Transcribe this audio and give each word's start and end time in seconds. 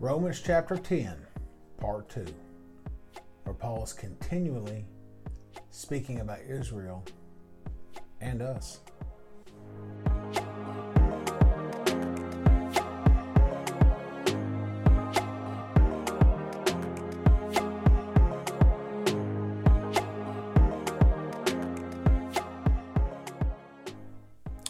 Romans 0.00 0.40
chapter 0.40 0.76
10, 0.76 1.12
part 1.78 2.08
2, 2.10 2.24
where 3.42 3.52
Paul 3.52 3.82
is 3.82 3.92
continually 3.92 4.84
speaking 5.72 6.20
about 6.20 6.38
Israel 6.48 7.04
and 8.20 8.40
us. 8.40 8.78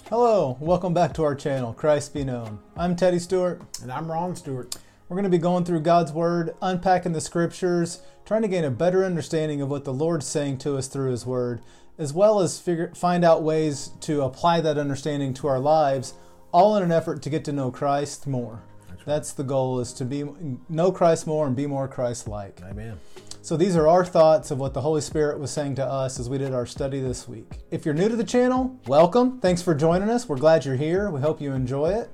Hello, 0.08 0.56
welcome 0.58 0.94
back 0.94 1.12
to 1.12 1.22
our 1.22 1.34
channel, 1.34 1.74
Christ 1.74 2.14
Be 2.14 2.24
Known. 2.24 2.60
I'm 2.78 2.96
Teddy 2.96 3.18
Stewart. 3.18 3.60
And 3.82 3.92
I'm 3.92 4.10
Ron 4.10 4.34
Stewart. 4.34 4.74
We're 5.08 5.14
going 5.14 5.24
to 5.24 5.30
be 5.30 5.38
going 5.38 5.64
through 5.64 5.80
God's 5.80 6.12
Word, 6.12 6.54
unpacking 6.60 7.12
the 7.12 7.22
Scriptures, 7.22 8.02
trying 8.26 8.42
to 8.42 8.48
gain 8.48 8.64
a 8.64 8.70
better 8.70 9.06
understanding 9.06 9.62
of 9.62 9.70
what 9.70 9.84
the 9.84 9.92
Lord's 9.92 10.26
saying 10.26 10.58
to 10.58 10.76
us 10.76 10.86
through 10.86 11.12
His 11.12 11.24
Word, 11.24 11.62
as 11.96 12.12
well 12.12 12.40
as 12.40 12.60
figure, 12.60 12.92
find 12.94 13.24
out 13.24 13.42
ways 13.42 13.92
to 14.02 14.20
apply 14.20 14.60
that 14.60 14.76
understanding 14.76 15.32
to 15.32 15.46
our 15.46 15.58
lives, 15.58 16.12
all 16.52 16.76
in 16.76 16.82
an 16.82 16.92
effort 16.92 17.22
to 17.22 17.30
get 17.30 17.42
to 17.46 17.52
know 17.52 17.70
Christ 17.70 18.26
more. 18.26 18.60
That's, 18.86 18.98
right. 18.98 19.06
That's 19.06 19.32
the 19.32 19.44
goal: 19.44 19.80
is 19.80 19.94
to 19.94 20.04
be 20.04 20.24
know 20.68 20.92
Christ 20.92 21.26
more 21.26 21.46
and 21.46 21.56
be 21.56 21.66
more 21.66 21.88
Christ-like. 21.88 22.60
Amen. 22.62 23.00
So 23.40 23.56
these 23.56 23.76
are 23.76 23.88
our 23.88 24.04
thoughts 24.04 24.50
of 24.50 24.58
what 24.58 24.74
the 24.74 24.82
Holy 24.82 25.00
Spirit 25.00 25.38
was 25.38 25.50
saying 25.50 25.76
to 25.76 25.84
us 25.86 26.20
as 26.20 26.28
we 26.28 26.36
did 26.36 26.52
our 26.52 26.66
study 26.66 27.00
this 27.00 27.26
week. 27.26 27.50
If 27.70 27.86
you're 27.86 27.94
new 27.94 28.10
to 28.10 28.16
the 28.16 28.24
channel, 28.24 28.78
welcome. 28.86 29.40
Thanks 29.40 29.62
for 29.62 29.74
joining 29.74 30.10
us. 30.10 30.28
We're 30.28 30.36
glad 30.36 30.66
you're 30.66 30.76
here. 30.76 31.10
We 31.10 31.22
hope 31.22 31.40
you 31.40 31.52
enjoy 31.52 31.92
it. 31.92 32.10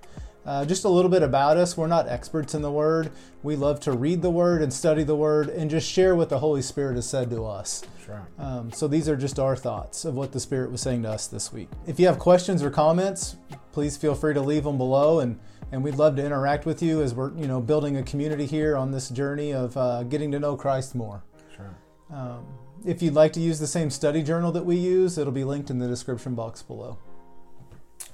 Uh, 0.47 0.65
just 0.65 0.85
a 0.85 0.89
little 0.89 1.11
bit 1.11 1.23
about 1.23 1.57
us. 1.57 1.77
We're 1.77 1.87
not 1.87 2.09
experts 2.09 2.55
in 2.55 2.63
the 2.63 2.71
Word. 2.71 3.11
We 3.43 3.57
love 3.57 3.81
to 3.81 3.93
read 3.93 4.21
the 4.21 4.31
Word 4.31 4.61
and 4.63 4.73
study 4.73 5.03
the 5.03 5.17
Word 5.17 5.49
and 5.49 5.71
just 5.71 5.91
share 5.91 6.15
what 6.15 6.29
the 6.29 6.39
Holy 6.39 6.61
Spirit 6.61 6.97
has 6.97 7.09
said 7.09 7.31
to 7.31 7.47
us. 7.47 7.83
Sure. 8.05 8.27
Um, 8.39 8.71
so 8.71 8.87
these 8.87 9.09
are 9.09 9.17
just 9.17 9.39
our 9.39 9.57
thoughts 9.57 10.05
of 10.05 10.15
what 10.15 10.33
the 10.33 10.41
Spirit 10.41 10.71
was 10.71 10.83
saying 10.83 11.03
to 11.05 11.11
us 11.11 11.27
this 11.27 11.53
week. 11.53 11.69
If 11.87 11.99
you 11.99 12.07
have 12.07 12.19
questions 12.19 12.63
or 12.63 12.71
comments, 12.71 13.37
please 13.73 13.97
feel 13.97 14.15
free 14.15 14.35
to 14.35 14.41
leave 14.41 14.65
them 14.65 14.79
below 14.79 15.21
and 15.21 15.39
and 15.73 15.83
we'd 15.83 15.97
love 15.97 16.15
to 16.15 16.25
interact 16.25 16.67
with 16.67 16.83
you 16.83 17.03
as 17.03 17.15
we're 17.15 17.35
you 17.35 17.49
know 17.49 17.61
building 17.61 17.97
a 17.97 18.03
community 18.03 18.47
here 18.47 18.77
on 18.77 18.93
this 18.93 19.09
journey 19.09 19.53
of 19.53 19.77
uh, 19.77 20.03
getting 20.05 20.31
to 20.31 20.39
know 20.39 20.57
Christ 20.57 20.95
more. 20.95 21.25
Sure. 21.57 21.75
Um, 22.13 22.47
if 22.85 23.03
you'd 23.03 23.15
like 23.15 23.33
to 23.33 23.41
use 23.41 23.59
the 23.59 23.67
same 23.67 23.91
study 23.91 24.23
journal 24.23 24.53
that 24.53 24.65
we 24.65 24.77
use, 24.77 25.17
it'll 25.17 25.33
be 25.33 25.43
linked 25.43 25.71
in 25.71 25.79
the 25.79 25.89
description 25.89 26.35
box 26.35 26.63
below. 26.63 26.99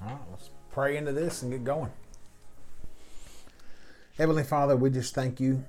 All 0.01 0.07
right, 0.07 0.19
let's 0.31 0.51
pray 0.71 0.97
into 0.97 1.13
this 1.13 1.43
and 1.43 1.51
get 1.51 1.65
going. 1.65 1.91
Heavenly 4.21 4.45
Father, 4.45 4.77
we 4.77 4.91
just 4.91 5.15
thank 5.15 5.41
you 5.41 5.65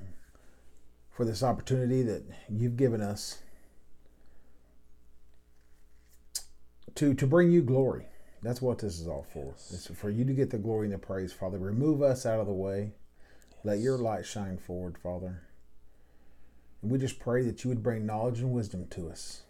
for 1.10 1.24
this 1.24 1.42
opportunity 1.42 2.04
that 2.04 2.22
you've 2.50 2.76
given 2.76 3.00
us 3.00 3.42
to 6.96 7.14
to 7.14 7.26
bring 7.26 7.50
you 7.50 7.62
glory. 7.62 8.08
That's 8.44 8.62
what 8.62 8.80
this 8.80 9.00
is 9.00 9.08
all 9.08 9.26
for. 9.32 9.54
It's 9.72 9.88
for 9.96 10.10
you 10.10 10.26
to 10.26 10.34
get 10.34 10.50
the 10.50 10.58
glory 10.58 10.88
and 10.88 10.94
the 10.94 10.98
praise, 10.98 11.32
Father. 11.32 11.58
Remove 11.58 12.02
us 12.02 12.26
out 12.26 12.42
of 12.42 12.46
the 12.46 12.52
way. 12.52 12.92
Yes. 13.22 13.60
Let 13.64 13.80
your 13.80 13.98
light 13.98 14.26
shine 14.26 14.58
forward, 14.58 14.98
Father. 14.98 15.44
And 16.82 16.92
we 16.92 16.98
just 16.98 17.22
pray 17.22 17.44
that 17.44 17.64
you 17.64 17.70
would 17.70 17.82
bring 17.82 18.06
knowledge 18.06 18.42
and 18.42 18.52
wisdom 18.52 18.86
to 18.90 19.10
us. 19.10 19.44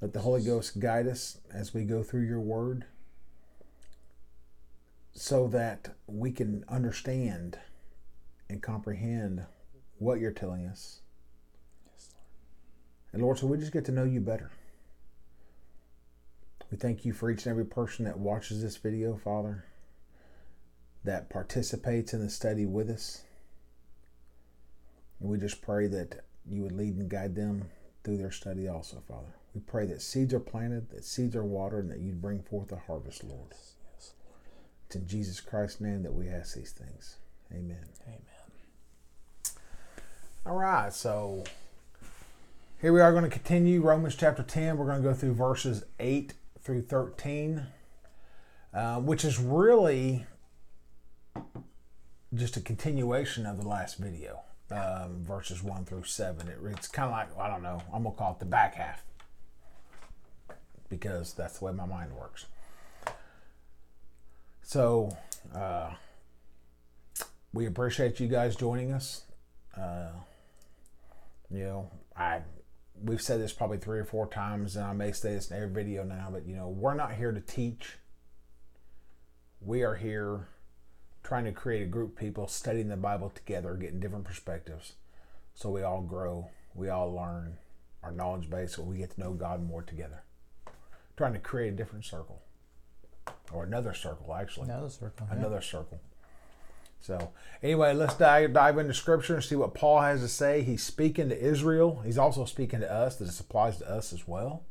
Let 0.00 0.12
the 0.12 0.20
Holy 0.20 0.44
Ghost 0.44 0.78
guide 0.78 1.08
us 1.08 1.38
as 1.52 1.74
we 1.74 1.82
go 1.82 2.04
through 2.04 2.28
your 2.28 2.38
word 2.38 2.84
so 5.16 5.48
that 5.48 5.96
we 6.06 6.30
can 6.30 6.62
understand 6.68 7.58
and 8.50 8.62
comprehend 8.62 9.46
what 9.98 10.20
you're 10.20 10.30
telling 10.30 10.66
us. 10.66 11.00
Yes, 11.90 12.10
Lord. 12.12 12.26
And 13.14 13.22
Lord, 13.22 13.38
so 13.38 13.46
we 13.46 13.56
just 13.56 13.72
get 13.72 13.86
to 13.86 13.92
know 13.92 14.04
you 14.04 14.20
better. 14.20 14.50
We 16.70 16.76
thank 16.76 17.06
you 17.06 17.14
for 17.14 17.30
each 17.30 17.46
and 17.46 17.50
every 17.50 17.64
person 17.64 18.04
that 18.04 18.18
watches 18.18 18.60
this 18.60 18.76
video, 18.76 19.16
Father, 19.16 19.64
that 21.02 21.30
participates 21.30 22.12
in 22.12 22.20
the 22.22 22.28
study 22.28 22.66
with 22.66 22.90
us. 22.90 23.22
And 25.18 25.30
we 25.30 25.38
just 25.38 25.62
pray 25.62 25.86
that 25.86 26.26
you 26.46 26.62
would 26.62 26.72
lead 26.72 26.96
and 26.96 27.08
guide 27.08 27.34
them 27.34 27.70
through 28.04 28.18
their 28.18 28.30
study 28.30 28.68
also, 28.68 29.02
Father. 29.08 29.34
We 29.54 29.62
pray 29.62 29.86
that 29.86 30.02
seeds 30.02 30.34
are 30.34 30.40
planted, 30.40 30.90
that 30.90 31.06
seeds 31.06 31.34
are 31.34 31.44
watered, 31.44 31.84
and 31.84 31.92
that 31.92 32.00
you'd 32.00 32.20
bring 32.20 32.42
forth 32.42 32.70
a 32.70 32.76
harvest, 32.76 33.24
Lord. 33.24 33.52
Yes. 33.52 33.75
It's 34.86 34.94
in 34.94 35.06
Jesus 35.08 35.40
Christ's 35.40 35.80
name 35.80 36.04
that 36.04 36.14
we 36.14 36.28
ask 36.28 36.54
these 36.54 36.70
things. 36.70 37.16
Amen. 37.52 37.88
Amen. 38.06 38.20
All 40.46 40.56
right, 40.56 40.92
so 40.92 41.42
here 42.80 42.92
we 42.92 43.00
are 43.00 43.10
going 43.10 43.24
to 43.24 43.30
continue 43.30 43.80
Romans 43.80 44.14
chapter 44.14 44.44
10. 44.44 44.76
We're 44.76 44.86
going 44.86 45.02
to 45.02 45.08
go 45.08 45.12
through 45.12 45.34
verses 45.34 45.84
8 45.98 46.34
through 46.60 46.82
13, 46.82 47.66
uh, 48.72 49.00
which 49.00 49.24
is 49.24 49.40
really 49.40 50.24
just 52.32 52.56
a 52.56 52.60
continuation 52.60 53.44
of 53.44 53.60
the 53.60 53.66
last 53.66 53.98
video, 53.98 54.42
um, 54.70 55.24
verses 55.24 55.64
1 55.64 55.84
through 55.84 56.04
7. 56.04 56.46
It, 56.46 56.58
it's 56.64 56.86
kind 56.86 57.06
of 57.06 57.12
like, 57.12 57.36
I 57.36 57.50
don't 57.50 57.64
know, 57.64 57.82
I'm 57.92 58.04
going 58.04 58.14
to 58.14 58.18
call 58.18 58.32
it 58.32 58.38
the 58.38 58.44
back 58.44 58.76
half 58.76 59.02
because 60.88 61.32
that's 61.32 61.58
the 61.58 61.64
way 61.64 61.72
my 61.72 61.86
mind 61.86 62.12
works. 62.12 62.46
So, 64.68 65.16
uh, 65.54 65.90
we 67.52 67.66
appreciate 67.66 68.18
you 68.18 68.26
guys 68.26 68.56
joining 68.56 68.90
us. 68.90 69.22
Uh, 69.76 70.08
you 71.48 71.62
know, 71.62 71.90
I 72.16 72.40
we've 73.00 73.22
said 73.22 73.40
this 73.40 73.52
probably 73.52 73.78
three 73.78 74.00
or 74.00 74.04
four 74.04 74.26
times, 74.26 74.74
and 74.74 74.84
I 74.84 74.92
may 74.92 75.12
say 75.12 75.34
this 75.34 75.52
in 75.52 75.56
every 75.56 75.70
video 75.70 76.02
now, 76.02 76.30
but 76.32 76.48
you 76.48 76.56
know, 76.56 76.68
we're 76.68 76.94
not 76.94 77.14
here 77.14 77.30
to 77.30 77.40
teach. 77.40 77.98
We 79.60 79.84
are 79.84 79.94
here 79.94 80.48
trying 81.22 81.44
to 81.44 81.52
create 81.52 81.84
a 81.84 81.86
group 81.86 82.14
of 82.14 82.16
people 82.16 82.48
studying 82.48 82.88
the 82.88 82.96
Bible 82.96 83.30
together, 83.30 83.72
getting 83.74 84.00
different 84.00 84.24
perspectives, 84.24 84.94
so 85.54 85.70
we 85.70 85.84
all 85.84 86.02
grow, 86.02 86.50
we 86.74 86.88
all 86.88 87.14
learn 87.14 87.58
our 88.02 88.10
knowledge 88.10 88.50
base, 88.50 88.74
so 88.74 88.82
we 88.82 88.98
get 88.98 89.12
to 89.12 89.20
know 89.20 89.32
God 89.32 89.64
more 89.64 89.82
together. 89.82 90.24
Trying 91.16 91.34
to 91.34 91.38
create 91.38 91.72
a 91.72 91.76
different 91.76 92.04
circle, 92.04 92.42
or 93.52 93.64
another 93.64 93.94
circle, 93.94 94.34
actually. 94.34 94.68
Another 94.68 94.90
circle. 94.90 95.26
Another 95.30 95.56
yeah. 95.56 95.60
circle. 95.60 96.00
So, 97.00 97.32
anyway, 97.62 97.94
let's 97.94 98.14
dive, 98.14 98.52
dive 98.52 98.78
into 98.78 98.94
Scripture 98.94 99.34
and 99.34 99.44
see 99.44 99.54
what 99.54 99.74
Paul 99.74 100.00
has 100.00 100.20
to 100.22 100.28
say. 100.28 100.62
He's 100.62 100.82
speaking 100.82 101.28
to 101.28 101.40
Israel. 101.40 102.02
He's 102.04 102.18
also 102.18 102.44
speaking 102.44 102.80
to 102.80 102.92
us. 102.92 103.16
That 103.16 103.26
This 103.26 103.38
applies 103.38 103.78
to 103.78 103.88
us 103.88 104.12
as 104.12 104.26
well. 104.26 104.64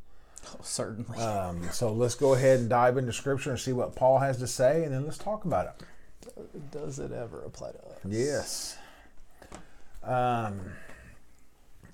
Oh, 0.47 0.59
certainly. 0.61 1.17
Um, 1.19 1.69
so 1.71 1.93
let's 1.93 2.15
go 2.15 2.33
ahead 2.33 2.59
and 2.59 2.69
dive 2.69 2.97
into 2.97 3.13
Scripture 3.13 3.51
and 3.51 3.59
see 3.59 3.73
what 3.73 3.95
Paul 3.95 4.19
has 4.19 4.37
to 4.39 4.47
say, 4.47 4.83
and 4.83 4.93
then 4.93 5.05
let's 5.05 5.17
talk 5.17 5.45
about 5.45 5.67
it. 5.67 6.71
Does 6.71 6.99
it 6.99 7.11
ever 7.11 7.41
apply 7.43 7.71
to 7.71 7.77
us? 7.77 7.99
Yes. 8.05 8.77
Um, 10.03 10.59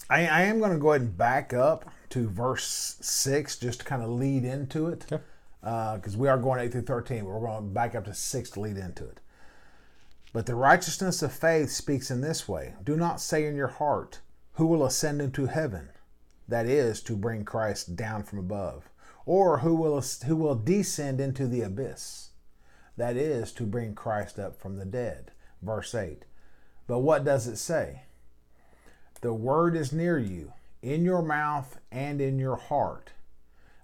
I, 0.09 0.27
I 0.27 0.41
am 0.43 0.59
going 0.59 0.71
to 0.71 0.77
go 0.77 0.89
ahead 0.89 1.01
and 1.01 1.17
back 1.17 1.53
up 1.53 1.89
to 2.09 2.27
verse 2.27 2.97
6 3.01 3.57
just 3.59 3.79
to 3.79 3.85
kind 3.85 4.01
of 4.01 4.09
lead 4.09 4.43
into 4.43 4.87
it. 4.87 5.05
Because 5.61 6.15
uh, 6.15 6.17
we 6.17 6.27
are 6.27 6.37
going 6.37 6.59
8 6.59 6.71
through 6.71 6.81
13, 6.81 7.23
we're 7.23 7.39
going 7.39 7.71
back 7.71 7.93
up 7.93 8.05
to 8.05 8.13
6 8.13 8.49
to 8.51 8.59
lead 8.59 8.77
into 8.77 9.05
it. 9.05 9.19
But 10.33 10.45
the 10.45 10.55
righteousness 10.55 11.21
of 11.21 11.31
faith 11.31 11.69
speaks 11.69 12.09
in 12.09 12.21
this 12.21 12.47
way 12.47 12.75
Do 12.83 12.95
not 12.95 13.21
say 13.21 13.45
in 13.45 13.55
your 13.55 13.67
heart, 13.67 14.21
Who 14.53 14.65
will 14.65 14.85
ascend 14.85 15.21
into 15.21 15.45
heaven? 15.45 15.89
That 16.47 16.65
is, 16.65 17.01
to 17.03 17.15
bring 17.15 17.45
Christ 17.45 17.95
down 17.95 18.23
from 18.23 18.39
above. 18.39 18.89
Or 19.25 19.59
who 19.59 19.75
will, 19.75 20.01
who 20.25 20.35
will 20.35 20.55
descend 20.55 21.21
into 21.21 21.47
the 21.47 21.61
abyss? 21.61 22.29
That 22.97 23.15
is, 23.15 23.51
to 23.53 23.65
bring 23.65 23.95
Christ 23.95 24.39
up 24.39 24.59
from 24.59 24.77
the 24.77 24.85
dead. 24.85 25.31
Verse 25.61 25.93
8. 25.93 26.25
But 26.87 26.99
what 26.99 27.23
does 27.23 27.47
it 27.47 27.57
say? 27.57 28.03
The 29.21 29.33
word 29.33 29.75
is 29.75 29.93
near 29.93 30.17
you, 30.17 30.53
in 30.81 31.05
your 31.05 31.21
mouth 31.21 31.79
and 31.91 32.19
in 32.19 32.39
your 32.39 32.55
heart. 32.55 33.11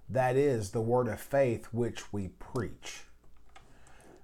That 0.08 0.36
is 0.36 0.70
the 0.70 0.80
word 0.80 1.08
of 1.08 1.20
faith 1.20 1.66
which 1.72 2.12
we 2.12 2.28
preach 2.28 3.04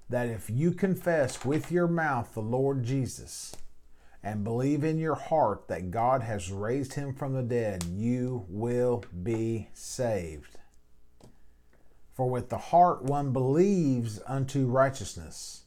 that 0.09 0.29
if 0.29 0.51
you 0.51 0.73
confess 0.73 1.45
with 1.45 1.73
your 1.73 1.89
mouth 1.89 2.35
the 2.35 2.41
Lord 2.41 2.85
Jesus 2.85 3.57
and 4.23 4.45
believe 4.45 4.85
in 4.85 4.99
your 4.99 5.15
heart 5.15 5.69
that 5.69 5.91
God 5.91 6.23
has 6.23 6.51
raised 6.51 6.95
him 6.95 7.15
from 7.15 7.35
the 7.35 7.43
dead, 7.43 7.85
you 7.85 8.47
will 8.49 9.05
be 9.23 9.69
saved. 9.73 10.59
For 12.13 12.31
with 12.31 12.49
the 12.49 12.59
heart 12.59 13.03
one 13.03 13.33
believes 13.33 14.21
unto 14.27 14.67
righteousness, 14.67 15.65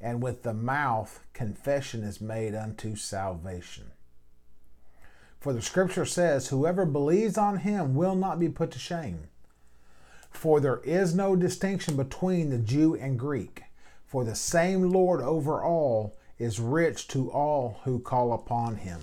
and 0.00 0.22
with 0.22 0.42
the 0.42 0.54
mouth 0.54 1.24
confession 1.32 2.04
is 2.04 2.20
made 2.20 2.54
unto 2.54 2.94
salvation. 2.94 3.90
For 5.40 5.54
the 5.54 5.62
scripture 5.62 6.04
says, 6.04 6.48
Whoever 6.48 6.84
believes 6.84 7.38
on 7.38 7.58
him 7.58 7.94
will 7.94 8.14
not 8.14 8.38
be 8.38 8.50
put 8.50 8.70
to 8.72 8.78
shame. 8.78 9.28
For 10.30 10.60
there 10.60 10.80
is 10.84 11.14
no 11.14 11.34
distinction 11.34 11.96
between 11.96 12.50
the 12.50 12.58
Jew 12.58 12.94
and 12.94 13.18
Greek, 13.18 13.62
for 14.06 14.22
the 14.22 14.34
same 14.34 14.90
Lord 14.90 15.20
over 15.20 15.62
all 15.62 16.14
is 16.38 16.60
rich 16.60 17.08
to 17.08 17.30
all 17.30 17.80
who 17.84 17.98
call 17.98 18.32
upon 18.32 18.76
him. 18.76 19.00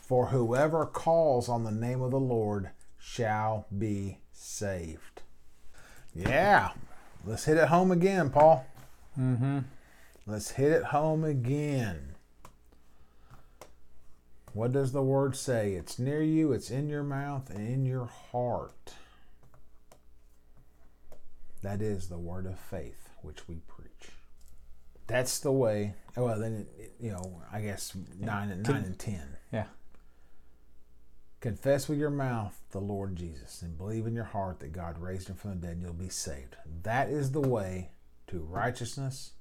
For 0.00 0.26
whoever 0.26 0.86
calls 0.86 1.48
on 1.48 1.64
the 1.64 1.70
name 1.72 2.00
of 2.02 2.12
the 2.12 2.20
Lord 2.20 2.70
shall 2.98 3.66
be 3.76 4.18
saved. 4.32 5.22
Yeah, 6.14 6.72
let's 7.24 7.44
hit 7.44 7.56
it 7.56 7.68
home 7.68 7.90
again, 7.90 8.30
Paul. 8.30 8.66
Mm-hmm. 9.18 9.60
Let's 10.26 10.52
hit 10.52 10.72
it 10.72 10.84
home 10.84 11.24
again. 11.24 12.11
What 14.52 14.72
does 14.72 14.92
the 14.92 15.02
word 15.02 15.34
say? 15.34 15.72
It's 15.72 15.98
near 15.98 16.22
you, 16.22 16.52
it's 16.52 16.70
in 16.70 16.88
your 16.88 17.02
mouth, 17.02 17.48
and 17.50 17.66
in 17.66 17.86
your 17.86 18.06
heart. 18.06 18.94
That 21.62 21.80
is 21.80 22.08
the 22.08 22.18
word 22.18 22.46
of 22.46 22.58
faith 22.58 23.08
which 23.22 23.48
we 23.48 23.60
preach. 23.66 24.10
That's 25.06 25.38
the 25.38 25.52
way. 25.52 25.94
Well, 26.16 26.38
then, 26.38 26.66
you 27.00 27.12
know, 27.12 27.42
I 27.52 27.60
guess 27.60 27.92
nine 28.18 28.50
and 28.50 28.66
nine 28.66 28.84
and 28.84 28.98
ten. 28.98 29.36
Yeah. 29.52 29.66
Confess 31.40 31.88
with 31.88 31.98
your 31.98 32.10
mouth 32.10 32.60
the 32.70 32.80
Lord 32.80 33.16
Jesus 33.16 33.62
and 33.62 33.76
believe 33.76 34.06
in 34.06 34.14
your 34.14 34.24
heart 34.24 34.60
that 34.60 34.72
God 34.72 34.98
raised 34.98 35.28
him 35.28 35.36
from 35.36 35.50
the 35.50 35.56
dead, 35.66 35.72
and 35.72 35.82
you'll 35.82 35.92
be 35.92 36.08
saved. 36.08 36.56
That 36.82 37.08
is 37.08 37.32
the 37.32 37.40
way 37.40 37.90
to 38.28 38.38
righteousness 38.38 39.32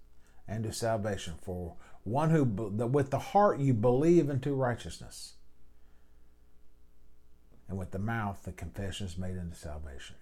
and 0.47 0.63
to 0.63 0.73
salvation. 0.73 1.35
For 1.41 1.75
one 2.03 2.29
who, 2.29 2.43
with 2.43 3.11
the 3.11 3.19
heart, 3.19 3.59
you 3.59 3.73
believe 3.73 4.29
into 4.29 4.53
righteousness, 4.53 5.33
and 7.67 7.77
with 7.77 7.91
the 7.91 7.99
mouth, 7.99 8.43
the 8.43 8.51
confession 8.51 9.07
is 9.07 9.17
made 9.17 9.37
into 9.37 9.55
salvation. 9.55 10.15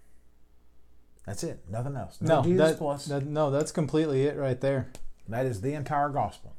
That's 1.26 1.44
it. 1.44 1.64
Nothing 1.70 1.96
else. 1.96 2.20
No, 2.22 2.42
no 2.42 2.58
that, 2.58 2.78
plus. 2.78 3.06
That, 3.06 3.26
no, 3.26 3.52
that's 3.52 3.72
completely 3.72 4.24
it 4.24 4.36
right 4.36 4.60
there. 4.60 4.92
That 5.28 5.46
is 5.46 5.62
the 5.62 5.74
entire 5.74 6.10
gospel. 6.10 6.56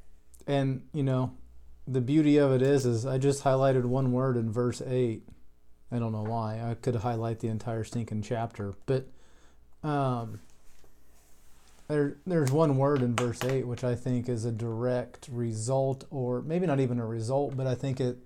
And 0.47 0.83
you 0.93 1.03
know, 1.03 1.33
the 1.87 2.01
beauty 2.01 2.37
of 2.37 2.53
it 2.53 2.63
is, 2.63 2.87
is 2.87 3.05
I 3.05 3.19
just 3.19 3.45
highlighted 3.45 3.85
one 3.85 4.13
word 4.13 4.37
in 4.37 4.53
verse 4.53 4.81
eight. 4.87 5.29
I 5.91 5.99
don't 5.99 6.13
know 6.13 6.23
why. 6.23 6.61
I 6.63 6.75
could 6.75 6.97
highlight 6.97 7.41
the 7.41 7.49
entire 7.49 7.83
stinking 7.83 8.23
chapter, 8.23 8.75
but 8.87 9.07
um, 9.83 10.41
there, 11.91 12.17
there's 12.25 12.53
one 12.53 12.77
word 12.77 13.03
in 13.03 13.17
verse 13.17 13.43
eight 13.45 13.67
which 13.67 13.83
I 13.83 13.95
think 13.95 14.29
is 14.29 14.45
a 14.45 14.53
direct 14.53 15.29
result, 15.31 16.05
or 16.11 16.41
maybe 16.43 16.67
not 16.67 16.79
even 16.79 17.01
a 17.01 17.07
result, 17.07 17.57
but 17.57 17.67
I 17.67 17.75
think 17.75 18.01
it, 18.01 18.19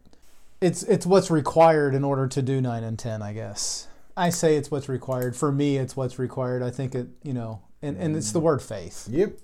it's 0.60 0.82
it's 0.82 1.06
what's 1.06 1.30
required 1.30 1.94
in 1.94 2.04
order 2.04 2.26
to 2.28 2.42
do 2.42 2.60
nine 2.60 2.84
and 2.84 2.98
ten. 2.98 3.22
I 3.22 3.32
guess 3.32 3.88
I 4.16 4.30
say 4.30 4.56
it's 4.56 4.70
what's 4.70 4.88
required. 4.88 5.34
For 5.34 5.50
me, 5.50 5.78
it's 5.78 5.96
what's 5.96 6.18
required. 6.18 6.62
I 6.62 6.70
think 6.70 6.94
it, 6.94 7.08
you 7.22 7.32
know, 7.32 7.62
and 7.80 7.96
and 7.96 8.14
it's 8.16 8.32
the 8.32 8.40
word 8.40 8.60
faith. 8.62 9.08
Yep. 9.10 9.38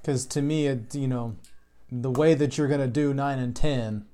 Because 0.00 0.24
to 0.26 0.42
me, 0.42 0.66
it 0.66 0.94
you 0.94 1.08
know, 1.08 1.36
the 1.92 2.10
way 2.10 2.34
that 2.34 2.56
you're 2.56 2.68
going 2.68 2.80
to 2.80 2.86
do 2.86 3.12
nine 3.12 3.38
and 3.38 3.54
ten 3.54 4.06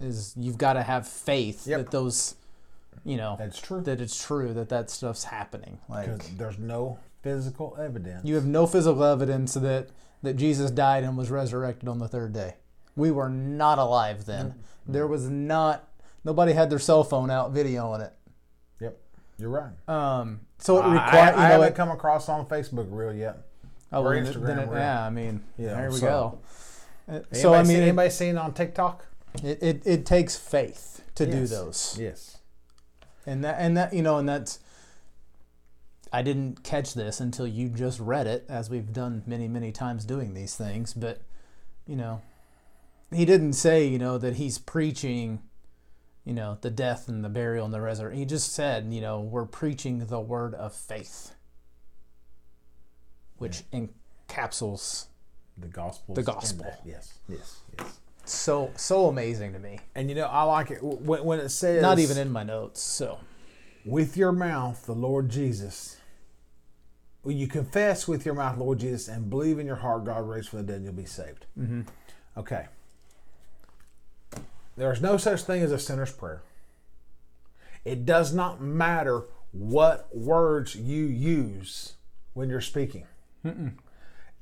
is 0.00 0.34
you've 0.36 0.58
got 0.58 0.74
to 0.74 0.82
have 0.82 1.08
faith 1.08 1.66
yep. 1.66 1.78
that 1.78 1.90
those, 1.90 2.34
you 3.04 3.16
know, 3.16 3.36
that's 3.38 3.60
true. 3.60 3.80
That 3.80 4.00
it's 4.00 4.22
true 4.22 4.52
that 4.52 4.68
that 4.68 4.90
stuff's 4.90 5.24
happening. 5.24 5.78
Like 5.88 6.36
there's 6.36 6.58
no 6.58 6.98
physical 7.24 7.74
evidence. 7.80 8.24
You 8.24 8.34
have 8.34 8.44
no 8.44 8.66
physical 8.66 9.02
evidence 9.02 9.54
that 9.54 9.88
that 10.22 10.36
Jesus 10.36 10.70
died 10.70 11.04
and 11.04 11.16
was 11.16 11.30
resurrected 11.30 11.88
on 11.88 11.98
the 11.98 12.06
third 12.06 12.32
day. 12.32 12.56
We 12.96 13.10
were 13.10 13.28
not 13.28 13.78
alive 13.78 14.26
then. 14.26 14.50
Mm-hmm. 14.50 14.92
There 14.92 15.06
was 15.06 15.28
not 15.28 15.88
nobody 16.22 16.52
had 16.52 16.70
their 16.70 16.78
cell 16.78 17.02
phone 17.02 17.30
out 17.30 17.52
videoing 17.52 18.06
it. 18.06 18.12
Yep, 18.80 18.98
you're 19.38 19.50
right. 19.50 19.88
Um, 19.88 20.40
so 20.58 20.78
it 20.78 20.88
requires. 20.88 21.34
I, 21.34 21.42
I, 21.42 21.46
I 21.46 21.48
haven't 21.48 21.68
it, 21.68 21.74
come 21.74 21.90
across 21.90 22.28
on 22.28 22.46
Facebook 22.46 22.86
reel 22.90 23.14
yet. 23.14 23.38
Oh, 23.90 24.02
or 24.02 24.14
Instagram. 24.14 24.68
It, 24.68 24.74
yeah, 24.74 25.04
I 25.04 25.10
mean, 25.10 25.42
yeah, 25.56 25.74
there 25.74 25.90
we 25.90 25.98
so, 25.98 26.06
go. 26.06 26.38
Anybody 27.08 27.40
so 27.40 27.54
I 27.54 27.62
mean, 27.62 27.80
anybody 27.80 28.10
seen 28.10 28.36
on 28.36 28.52
TikTok? 28.52 29.06
It, 29.42 29.62
it, 29.62 29.82
it 29.84 30.06
takes 30.06 30.36
faith 30.36 31.02
to 31.16 31.24
yes. 31.24 31.34
do 31.34 31.46
those. 31.46 31.98
Yes. 31.98 32.38
And 33.26 33.42
that 33.44 33.56
and 33.58 33.76
that 33.76 33.94
you 33.94 34.02
know 34.02 34.18
and 34.18 34.28
that's 34.28 34.58
I 36.14 36.22
didn't 36.22 36.62
catch 36.62 36.94
this 36.94 37.20
until 37.20 37.46
you 37.46 37.68
just 37.68 37.98
read 37.98 38.26
it 38.26 38.44
as 38.48 38.70
we've 38.70 38.92
done 38.92 39.22
many 39.26 39.48
many 39.48 39.72
times 39.72 40.04
doing 40.04 40.34
these 40.34 40.54
things, 40.56 40.94
but 40.94 41.22
you 41.86 41.96
know, 41.96 42.22
he 43.12 43.24
didn't 43.24 43.54
say, 43.54 43.86
you 43.86 43.98
know, 43.98 44.16
that 44.18 44.36
he's 44.36 44.58
preaching 44.58 45.40
you 46.24 46.32
know, 46.32 46.56
the 46.62 46.70
death 46.70 47.08
and 47.08 47.22
the 47.22 47.28
burial 47.28 47.64
and 47.66 47.74
the 47.74 47.80
resurrection. 47.80 48.18
He 48.18 48.24
just 48.24 48.52
said, 48.52 48.86
you 48.90 49.00
know, 49.00 49.20
we're 49.20 49.44
preaching 49.44 50.06
the 50.06 50.20
word 50.20 50.54
of 50.54 50.74
faith, 50.74 51.34
which 53.36 53.62
yeah. 53.72 53.86
encapsulates 54.28 55.06
the 55.58 55.68
gospel. 55.68 56.14
The 56.14 56.22
gospel. 56.22 56.66
Yes, 56.84 57.18
yes, 57.28 57.60
yes. 57.78 57.98
So 58.24 58.72
so 58.76 59.06
amazing 59.08 59.52
to 59.52 59.58
me. 59.58 59.80
And 59.94 60.08
you 60.08 60.14
know, 60.14 60.26
I 60.26 60.44
like 60.44 60.70
it 60.70 60.82
when, 60.82 61.24
when 61.24 61.40
it 61.40 61.50
says 61.50 61.82
not 61.82 61.98
even 61.98 62.16
in 62.16 62.30
my 62.30 62.42
notes. 62.42 62.80
So, 62.80 63.18
with 63.84 64.16
your 64.16 64.32
mouth, 64.32 64.86
the 64.86 64.94
Lord 64.94 65.28
Jesus. 65.28 65.98
When 67.24 67.38
you 67.38 67.46
confess 67.48 68.06
with 68.06 68.24
your 68.24 68.34
mouth, 68.34 68.58
Lord 68.58 68.78
Jesus, 68.78 69.08
and 69.08 69.30
believe 69.30 69.58
in 69.58 69.66
your 69.66 69.76
heart, 69.76 70.04
God 70.04 70.28
raised 70.28 70.50
from 70.50 70.64
the 70.64 70.72
dead, 70.72 70.82
you'll 70.82 70.92
be 70.92 71.06
saved. 71.06 71.46
Mm-hmm. 71.58 71.82
Okay. 72.36 72.66
There 74.76 74.92
is 74.92 75.00
no 75.00 75.16
such 75.16 75.42
thing 75.42 75.62
as 75.62 75.72
a 75.72 75.78
sinner's 75.78 76.12
prayer. 76.12 76.42
It 77.84 78.04
does 78.04 78.34
not 78.34 78.60
matter 78.60 79.24
what 79.52 80.14
words 80.14 80.74
you 80.74 81.04
use 81.04 81.94
when 82.34 82.50
you're 82.50 82.60
speaking. 82.60 83.06
Mm-mm. 83.44 83.72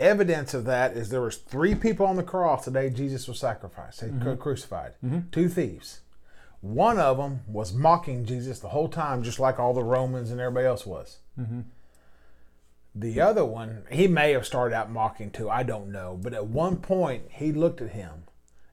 Evidence 0.00 0.54
of 0.54 0.64
that 0.64 0.96
is 0.96 1.10
there 1.10 1.20
was 1.20 1.36
three 1.36 1.74
people 1.74 2.06
on 2.06 2.16
the 2.16 2.22
cross 2.22 2.64
the 2.64 2.70
day 2.72 2.90
Jesus 2.90 3.28
was 3.28 3.38
sacrificed, 3.38 4.02
mm-hmm. 4.02 4.34
crucified. 4.34 4.94
Mm-hmm. 5.04 5.28
Two 5.30 5.48
thieves. 5.48 6.00
One 6.60 6.98
of 6.98 7.18
them 7.18 7.40
was 7.46 7.72
mocking 7.72 8.24
Jesus 8.24 8.58
the 8.58 8.68
whole 8.68 8.88
time, 8.88 9.22
just 9.22 9.38
like 9.38 9.60
all 9.60 9.74
the 9.74 9.84
Romans 9.84 10.30
and 10.30 10.40
everybody 10.40 10.66
else 10.66 10.86
was. 10.86 11.18
Mm-hmm. 11.38 11.60
The 12.94 13.20
other 13.20 13.44
one, 13.44 13.84
he 13.90 14.06
may 14.06 14.32
have 14.32 14.46
started 14.46 14.74
out 14.74 14.90
mocking 14.90 15.30
too. 15.30 15.48
I 15.48 15.62
don't 15.62 15.90
know, 15.90 16.18
but 16.20 16.34
at 16.34 16.46
one 16.46 16.76
point 16.76 17.24
he 17.30 17.52
looked 17.52 17.80
at 17.80 17.92
him 17.92 18.24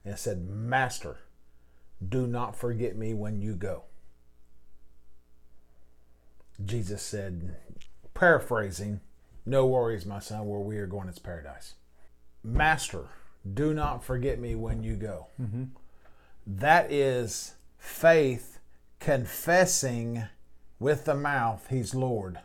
and 0.04 0.18
said, 0.18 0.48
"Master." 0.48 1.18
Do 2.06 2.26
not 2.26 2.56
forget 2.56 2.96
me 2.96 3.12
when 3.12 3.40
you 3.40 3.54
go. 3.54 3.84
Jesus 6.64 7.02
said, 7.02 7.56
paraphrasing, 8.14 9.00
No 9.46 9.66
worries, 9.66 10.06
my 10.06 10.18
son, 10.18 10.46
where 10.46 10.60
we 10.60 10.78
are 10.78 10.86
going 10.86 11.08
is 11.08 11.18
paradise. 11.18 11.74
Master, 12.42 13.06
do 13.54 13.74
not 13.74 14.04
forget 14.04 14.38
me 14.38 14.54
when 14.54 14.82
you 14.82 14.96
go. 14.96 15.26
Mm-hmm. 15.40 15.64
That 16.46 16.90
is 16.90 17.54
faith 17.78 18.58
confessing 18.98 20.24
with 20.78 21.04
the 21.04 21.14
mouth 21.14 21.66
he's 21.68 21.94
Lord. 21.94 22.40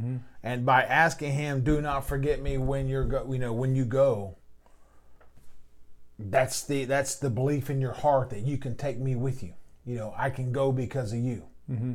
Mm-hmm. 0.00 0.16
And 0.42 0.64
by 0.64 0.82
asking 0.82 1.32
him, 1.32 1.62
do 1.62 1.80
not 1.80 2.06
forget 2.06 2.40
me 2.40 2.58
when 2.58 2.88
you're 2.88 3.04
go, 3.04 3.30
you 3.32 3.38
know, 3.38 3.52
when 3.52 3.74
you 3.74 3.84
go, 3.84 4.36
that's 6.18 6.62
the 6.62 6.84
that's 6.84 7.16
the 7.16 7.30
belief 7.30 7.70
in 7.70 7.80
your 7.80 7.92
heart 7.92 8.30
that 8.30 8.40
you 8.40 8.58
can 8.58 8.76
take 8.76 8.98
me 8.98 9.14
with 9.14 9.42
you. 9.42 9.54
You 9.84 9.96
know, 9.96 10.14
I 10.16 10.30
can 10.30 10.52
go 10.52 10.72
because 10.72 11.12
of 11.12 11.20
you. 11.20 11.44
Mm-hmm. 11.70 11.94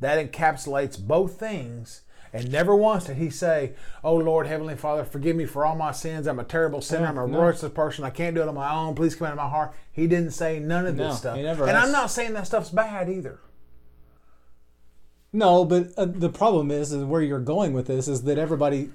That 0.00 0.32
encapsulates 0.32 1.00
both 1.00 1.38
things. 1.38 2.02
And 2.32 2.50
never 2.52 2.74
once 2.74 3.04
did 3.04 3.16
he 3.16 3.30
say, 3.30 3.74
"Oh 4.04 4.16
Lord, 4.16 4.46
Heavenly 4.46 4.76
Father, 4.76 5.04
forgive 5.04 5.36
me 5.36 5.46
for 5.46 5.64
all 5.64 5.76
my 5.76 5.92
sins. 5.92 6.26
I'm 6.26 6.40
a 6.40 6.44
terrible 6.44 6.82
sinner. 6.82 7.06
I'm 7.06 7.18
a 7.18 7.26
no. 7.26 7.38
worthless 7.38 7.72
person. 7.72 8.04
I 8.04 8.10
can't 8.10 8.34
do 8.34 8.42
it 8.42 8.48
on 8.48 8.54
my 8.54 8.74
own. 8.74 8.94
Please 8.94 9.14
come 9.14 9.26
into 9.26 9.36
my 9.36 9.48
heart." 9.48 9.74
He 9.90 10.06
didn't 10.06 10.32
say 10.32 10.58
none 10.58 10.86
of 10.86 10.96
no, 10.96 11.08
this 11.08 11.18
stuff. 11.18 11.38
and 11.38 11.46
asked. 11.46 11.60
I'm 11.62 11.92
not 11.92 12.10
saying 12.10 12.34
that 12.34 12.46
stuff's 12.46 12.70
bad 12.70 13.08
either. 13.08 13.40
No, 15.32 15.64
but 15.64 15.92
uh, 15.96 16.06
the 16.06 16.28
problem 16.28 16.70
is, 16.70 16.92
is 16.92 17.04
where 17.04 17.20
you're 17.20 17.38
going 17.40 17.72
with 17.72 17.86
this 17.86 18.08
is 18.08 18.22
that 18.22 18.38
everybody, 18.38 18.90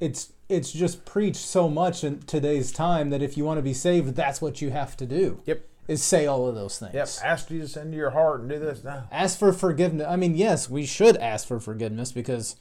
it's 0.00 0.32
it's 0.48 0.72
just 0.72 1.04
preached 1.04 1.36
so 1.36 1.68
much 1.68 2.04
in 2.04 2.20
today's 2.22 2.72
time 2.72 3.10
that 3.10 3.22
if 3.22 3.36
you 3.36 3.44
want 3.44 3.58
to 3.58 3.62
be 3.62 3.74
saved, 3.74 4.14
that's 4.14 4.40
what 4.40 4.60
you 4.60 4.70
have 4.70 4.96
to 4.96 5.06
do. 5.06 5.40
Yep. 5.46 5.64
Is 5.86 6.02
say 6.02 6.26
all 6.26 6.48
of 6.48 6.54
those 6.54 6.78
things. 6.78 6.94
Yep. 6.94 7.08
Ask 7.22 7.48
Jesus 7.48 7.76
into 7.76 7.96
your 7.96 8.10
heart 8.10 8.40
and 8.40 8.48
do 8.48 8.58
this 8.58 8.82
now. 8.82 9.06
Ask 9.12 9.38
for 9.38 9.52
forgiveness. 9.52 10.06
I 10.08 10.16
mean, 10.16 10.34
yes, 10.34 10.70
we 10.70 10.86
should 10.86 11.16
ask 11.18 11.46
for 11.46 11.60
forgiveness 11.60 12.10
because 12.10 12.56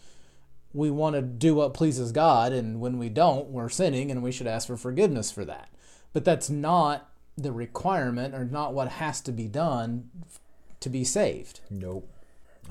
we 0.74 0.90
want 0.90 1.16
to 1.16 1.22
do 1.22 1.56
what 1.56 1.74
pleases 1.74 2.12
God, 2.12 2.52
and 2.52 2.82
when 2.82 2.98
we 2.98 3.08
don't, 3.08 3.48
we're 3.50 3.70
sinning, 3.70 4.12
and 4.12 4.22
we 4.24 4.32
should 4.32 4.48
ask 4.48 4.68
for 4.68 4.76
forgiveness 4.76 5.32
for 5.32 5.46
that. 5.46 5.70
But 6.12 6.26
that's 6.26 6.50
not 6.50 7.10
the 7.38 7.52
requirement, 7.52 8.36
or 8.36 8.44
not 8.44 8.74
what 8.74 8.90
has 8.90 9.22
to 9.22 9.32
be 9.32 9.48
done 9.48 10.10
to 10.80 10.90
be 10.90 11.04
saved. 11.04 11.62
Nope. 11.70 12.10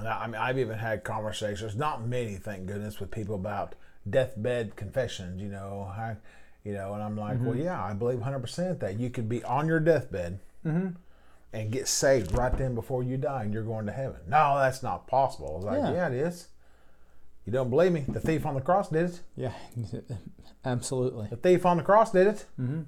I 0.00 0.26
mean, 0.26 0.36
I've 0.36 0.58
even 0.58 0.78
had 0.78 1.04
conversations, 1.04 1.76
not 1.76 2.06
many, 2.06 2.36
thank 2.36 2.66
goodness, 2.66 2.98
with 2.98 3.10
people 3.10 3.34
about 3.34 3.74
deathbed 4.08 4.76
confessions, 4.76 5.40
you 5.40 5.48
know, 5.48 5.90
I, 5.90 6.16
you 6.64 6.72
know, 6.72 6.94
and 6.94 7.02
I'm 7.02 7.16
like, 7.16 7.36
mm-hmm. 7.36 7.46
well, 7.46 7.56
yeah, 7.56 7.82
I 7.82 7.92
believe 7.92 8.18
100% 8.18 8.80
that 8.80 8.98
you 8.98 9.10
could 9.10 9.28
be 9.28 9.44
on 9.44 9.66
your 9.66 9.80
deathbed 9.80 10.40
mm-hmm. 10.66 10.88
and 11.52 11.70
get 11.70 11.88
saved 11.88 12.32
right 12.32 12.56
then 12.56 12.74
before 12.74 13.02
you 13.02 13.16
die 13.16 13.44
and 13.44 13.52
you're 13.52 13.62
going 13.62 13.86
to 13.86 13.92
heaven. 13.92 14.20
No, 14.28 14.58
that's 14.58 14.82
not 14.82 15.06
possible. 15.06 15.48
I 15.48 15.56
was 15.56 15.64
like, 15.64 15.78
yeah, 15.78 15.92
yeah 15.92 16.06
it 16.08 16.14
is. 16.14 16.48
You 17.44 17.52
don't 17.52 17.70
believe 17.70 17.92
me? 17.92 18.04
The 18.06 18.20
thief 18.20 18.46
on 18.46 18.54
the 18.54 18.60
cross 18.60 18.88
did 18.88 19.10
it. 19.10 19.20
Yeah, 19.36 19.52
absolutely. 20.64 21.26
The 21.28 21.36
thief 21.36 21.66
on 21.66 21.76
the 21.76 21.82
cross 21.82 22.12
did 22.12 22.28
it. 22.28 22.46
Mm-hmm. 22.60 22.82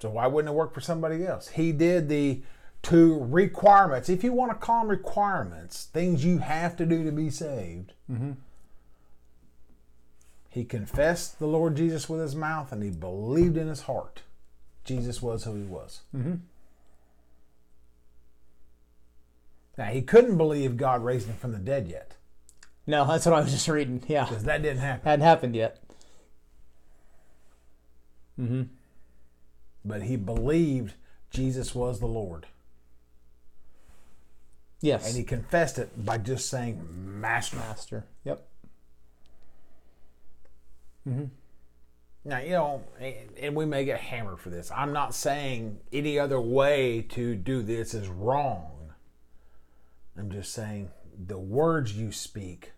So 0.00 0.10
why 0.10 0.26
wouldn't 0.26 0.52
it 0.52 0.56
work 0.56 0.74
for 0.74 0.80
somebody 0.80 1.24
else? 1.24 1.48
He 1.48 1.70
did 1.70 2.08
the 2.08 2.42
two 2.82 3.18
requirements. 3.24 4.08
If 4.08 4.24
you 4.24 4.32
want 4.32 4.52
to 4.52 4.56
call 4.58 4.80
them 4.80 4.90
requirements, 4.90 5.84
things 5.84 6.24
you 6.24 6.38
have 6.38 6.76
to 6.76 6.86
do 6.86 7.04
to 7.04 7.12
be 7.12 7.30
saved. 7.30 7.92
Mm-hmm. 8.10 8.32
He 10.50 10.64
confessed 10.64 11.38
the 11.38 11.46
Lord 11.46 11.76
Jesus 11.76 12.08
with 12.08 12.20
his 12.20 12.34
mouth 12.34 12.72
and 12.72 12.82
he 12.82 12.90
believed 12.90 13.56
in 13.56 13.68
his 13.68 13.82
heart 13.82 14.22
Jesus 14.84 15.22
was 15.22 15.44
who 15.44 15.54
he 15.54 15.62
was. 15.62 16.02
Mm-hmm. 16.14 16.34
Now, 19.78 19.86
he 19.86 20.02
couldn't 20.02 20.36
believe 20.36 20.76
God 20.76 21.02
raised 21.02 21.28
him 21.28 21.36
from 21.36 21.52
the 21.52 21.58
dead 21.58 21.88
yet 21.88 22.16
No, 22.86 23.06
that's 23.06 23.24
what 23.24 23.34
I 23.34 23.40
was 23.40 23.50
just 23.50 23.66
reading. 23.68 24.02
Yeah, 24.06 24.26
because 24.26 24.44
that 24.44 24.60
didn't 24.62 24.80
happen. 24.80 25.08
hadn't 25.08 25.24
happened 25.24 25.56
yet. 25.56 25.78
Mm-hmm. 28.38 28.62
But 29.84 30.02
he 30.02 30.16
believed 30.16 30.94
Jesus 31.30 31.74
was 31.74 32.00
the 32.00 32.06
Lord. 32.06 32.46
Yes. 34.82 35.06
And 35.06 35.16
he 35.16 35.22
confessed 35.22 35.78
it 35.78 36.04
by 36.04 36.18
just 36.18 36.50
saying, 36.50 36.86
Master. 37.20 37.56
Master. 37.56 38.04
Yep. 38.24 38.46
Mm-hmm. 41.08 41.24
Now, 42.24 42.38
you 42.38 42.50
know, 42.50 42.82
and 43.40 43.56
we 43.56 43.64
may 43.64 43.84
get 43.84 44.00
hammered 44.00 44.38
for 44.38 44.50
this. 44.50 44.70
I'm 44.70 44.92
not 44.92 45.14
saying 45.14 45.80
any 45.92 46.18
other 46.18 46.40
way 46.40 47.02
to 47.10 47.34
do 47.34 47.62
this 47.62 47.94
is 47.94 48.08
wrong. 48.08 48.92
I'm 50.16 50.30
just 50.30 50.52
saying 50.52 50.90
the 51.26 51.38
words 51.38 51.96
you 51.96 52.12
speak 52.12 52.72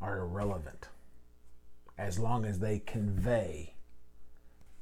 are 0.00 0.18
irrelevant 0.18 0.88
as 1.98 2.18
long 2.18 2.44
as 2.44 2.60
they 2.60 2.78
convey 2.78 3.74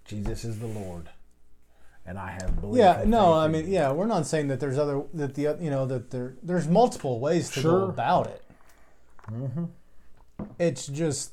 Jesus 0.05 0.45
is 0.45 0.61
the 0.61 0.67
Lord 0.67 1.09
and 2.07 2.19
I 2.19 2.31
have 2.41 2.61
belief. 2.61 2.79
Yeah, 2.79 3.03
no, 3.07 3.33
I 3.35 3.49
mean, 3.49 3.69
yeah, 3.69 3.91
we're 3.93 4.07
not 4.07 4.27
saying 4.27 4.49
that 4.49 4.61
there's 4.61 4.79
other 4.79 5.03
that 5.15 5.35
the 5.35 5.57
you 5.61 5.71
know 5.71 5.87
that 5.87 6.11
there 6.11 6.37
there's 6.43 6.69
multiple 6.69 7.19
ways 7.21 7.51
to 7.51 7.61
Sure. 7.61 7.81
go 7.81 7.89
about 7.89 8.27
it. 8.29 8.43
Mm-hmm. 9.31 9.65
It's 10.59 10.87
just 10.87 11.33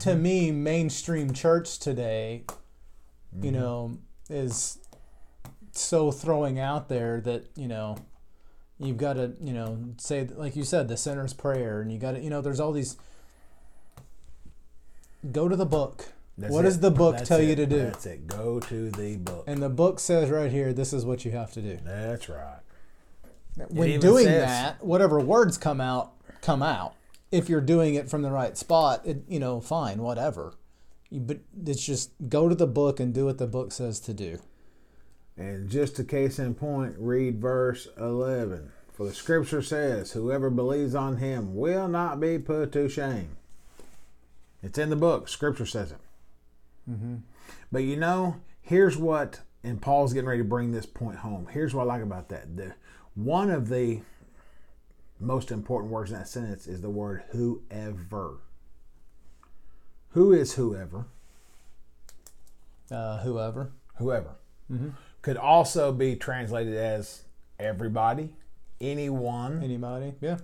to 0.00 0.14
me, 0.14 0.50
mainstream 0.50 1.32
church 1.32 1.78
today, 1.78 2.44
you 3.40 3.50
Mm-hmm. 3.50 3.60
know, 3.60 3.98
is 4.28 4.78
so 5.72 6.10
throwing 6.12 6.58
out 6.58 6.88
there 6.88 7.20
that 7.22 7.46
you 7.56 7.66
know 7.68 7.96
you've 8.78 8.98
got 8.98 9.14
to 9.14 9.32
you 9.40 9.52
know 9.54 9.78
say 9.96 10.28
like 10.34 10.54
you 10.56 10.64
said 10.64 10.88
the 10.88 10.96
sinner's 10.96 11.32
prayer 11.32 11.80
and 11.80 11.90
you 11.92 11.98
got 11.98 12.12
to 12.12 12.20
you 12.20 12.28
know 12.28 12.40
there's 12.42 12.60
all 12.60 12.72
these 12.72 12.96
go 15.30 15.48
to 15.48 15.56
the 15.56 15.64
book 15.64 16.12
That's 16.38 16.52
what 16.52 16.60
it. 16.64 16.68
does 16.68 16.80
the 16.80 16.90
book 16.90 17.16
That's 17.16 17.28
tell 17.28 17.42
you 17.42 17.54
to 17.56 17.66
do 17.66 17.78
That's 17.78 18.06
it. 18.06 18.26
Go 18.26 18.58
to 18.60 18.90
the 18.90 19.16
book. 19.16 19.44
and 19.46 19.62
the 19.62 19.68
book 19.68 20.00
says 20.00 20.30
right 20.30 20.50
here 20.50 20.72
this 20.72 20.92
is 20.92 21.04
what 21.04 21.24
you 21.24 21.30
have 21.32 21.52
to 21.52 21.60
do 21.62 21.78
That's 21.84 22.28
right. 22.28 22.60
when 23.68 24.00
doing 24.00 24.24
says- 24.24 24.40
that 24.48 24.84
whatever 24.84 25.20
words 25.20 25.58
come 25.58 25.80
out 25.80 26.12
come 26.40 26.62
out 26.62 26.94
if 27.30 27.48
you're 27.48 27.60
doing 27.60 27.94
it 27.94 28.08
from 28.10 28.22
the 28.22 28.30
right 28.30 28.56
spot 28.56 29.02
it, 29.06 29.24
you 29.28 29.38
know 29.38 29.60
fine 29.60 29.98
whatever 30.02 30.54
You- 31.10 31.20
but 31.20 31.40
it's 31.66 31.84
just 31.84 32.12
go 32.28 32.48
to 32.48 32.54
the 32.54 32.66
book 32.66 32.98
and 32.98 33.12
do 33.12 33.26
what 33.26 33.36
the 33.38 33.46
book 33.46 33.70
says 33.72 34.00
to 34.00 34.14
do 34.14 34.38
And 35.36 35.68
just 35.68 35.98
a 35.98 36.04
case 36.04 36.38
in 36.38 36.54
point, 36.54 36.94
read 36.98 37.40
verse 37.40 37.88
11. 37.98 38.70
For 38.92 39.06
the 39.06 39.14
scripture 39.14 39.62
says, 39.62 40.12
Whoever 40.12 40.50
believes 40.50 40.94
on 40.94 41.16
him 41.16 41.54
will 41.56 41.88
not 41.88 42.20
be 42.20 42.38
put 42.38 42.70
to 42.72 42.86
shame. 42.90 43.36
It's 44.62 44.76
in 44.78 44.90
the 44.90 44.96
book. 44.96 45.28
Scripture 45.28 45.64
says 45.64 45.90
it. 45.92 45.96
Mm-hmm. 46.90 47.16
But 47.70 47.80
you 47.84 47.96
know, 47.96 48.36
here's 48.60 48.96
what, 48.96 49.40
and 49.64 49.80
Paul's 49.80 50.12
getting 50.12 50.28
ready 50.28 50.42
to 50.42 50.48
bring 50.48 50.72
this 50.72 50.86
point 50.86 51.18
home. 51.18 51.48
Here's 51.50 51.74
what 51.74 51.82
I 51.82 51.86
like 51.86 52.02
about 52.02 52.28
that. 52.30 52.56
The, 52.56 52.74
one 53.14 53.50
of 53.50 53.68
the 53.68 54.00
most 55.20 55.50
important 55.50 55.92
words 55.92 56.10
in 56.10 56.18
that 56.18 56.28
sentence 56.28 56.66
is 56.66 56.80
the 56.80 56.90
word 56.90 57.22
whoever. 57.30 58.38
Who 60.10 60.32
is 60.32 60.54
whoever? 60.54 61.06
uh, 62.90 63.18
whoever 63.22 63.72
Whoever. 63.96 64.30
mm-hmm. 64.70 64.90
Could 65.22 65.36
also 65.38 65.92
be 65.92 66.16
translated 66.16 66.74
as 66.74 67.22
everybody, 67.58 68.34
anyone. 68.80 69.62
anybody 69.62 70.12
yeah 70.20 70.38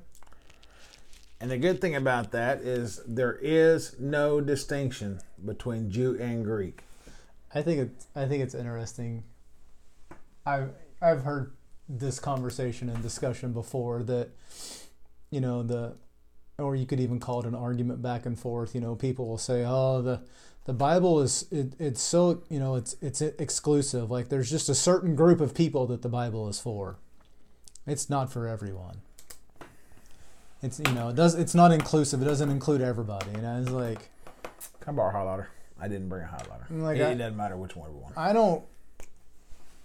And 1.41 1.51
the 1.51 1.59
good 1.59 1.81
thing 1.81 1.95
about 1.95 2.31
that 2.33 2.61
is 2.61 3.01
there 3.07 3.39
is 3.43 3.97
no 3.99 4.41
distinction 4.41 5.21
between 5.45 5.91
Jew 5.91 6.17
and 6.21 6.45
Greek. 6.45 6.83
I 7.55 7.63
think 7.63 7.81
it's 7.81 8.07
I 8.15 8.27
think 8.27 8.43
it's 8.43 8.55
interesting. 8.55 9.25
I've 10.45 10.71
I've 11.01 11.23
heard 11.23 11.53
this 11.89 12.21
conversation 12.21 12.89
and 12.89 13.03
discussion 13.03 13.53
before 13.53 14.03
that 14.05 14.31
you 15.31 15.41
know 15.41 15.63
the 15.63 15.95
or 16.59 16.75
you 16.75 16.87
could 16.87 17.01
even 17.01 17.21
call 17.21 17.41
it 17.41 17.47
an 17.47 17.55
argument 17.55 18.03
back 18.03 18.27
and 18.27 18.39
forth. 18.39 18.75
You 18.75 18.81
know, 18.81 18.95
people 18.95 19.27
will 19.29 19.39
say, 19.39 19.65
"Oh, 19.67 20.03
the 20.03 20.21
the 20.69 20.75
Bible 20.75 21.21
is 21.21 21.47
it, 21.51 21.73
it's 21.79 22.03
so 22.03 22.43
you 22.51 22.59
know 22.59 22.75
it's 22.75 22.95
it's 23.01 23.23
exclusive. 23.23 24.11
Like 24.11 24.29
there's 24.29 24.51
just 24.51 24.69
a 24.69 24.75
certain 24.75 25.15
group 25.15 25.41
of 25.41 25.55
people 25.55 25.87
that 25.87 26.03
the 26.03 26.11
Bible 26.11 26.49
is 26.49 26.61
for. 26.61 26.97
It's 27.87 28.11
not 28.11 28.31
for 28.31 28.47
everyone. 28.47 28.99
It's 30.63 30.79
you 30.79 30.93
know 30.93 31.09
it 31.09 31.17
does 31.17 31.35
it's 31.35 31.55
not 31.55 31.73
inclusive. 31.73 32.21
It 32.21 32.27
doesn't 32.27 32.51
include 32.51 32.83
everybody. 32.83 33.31
You 33.31 33.41
know, 33.41 33.61
it's 33.61 33.71
like 33.71 34.11
Come 34.89 34.97
borrow 34.97 35.11
a 35.11 35.13
highlighter. 35.23 35.47
I 35.79 35.87
didn't 35.87 36.09
bring 36.09 36.23
a 36.23 36.27
highlighter. 36.27 36.65
Like 36.83 36.97
it, 36.97 37.03
I- 37.03 37.11
it 37.11 37.17
doesn't 37.17 37.37
matter 37.37 37.59
which 37.59 37.77
one 37.77 37.93
we 37.95 38.01
want. 38.01 38.17
I 38.17 38.33
don't 38.33 38.65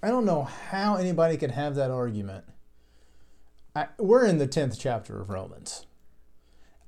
I 0.01 0.07
don't 0.07 0.23
know 0.23 0.43
how 0.43 0.95
anybody 0.95 1.35
could 1.35 1.51
have 1.51 1.75
that 1.75 1.91
argument. 1.91 2.45
I, 3.75 3.87
we're 3.97 4.25
in 4.25 4.37
the 4.37 4.47
10th 4.47 4.77
chapter 4.79 5.19
of 5.19 5.29
Romans. 5.29 5.85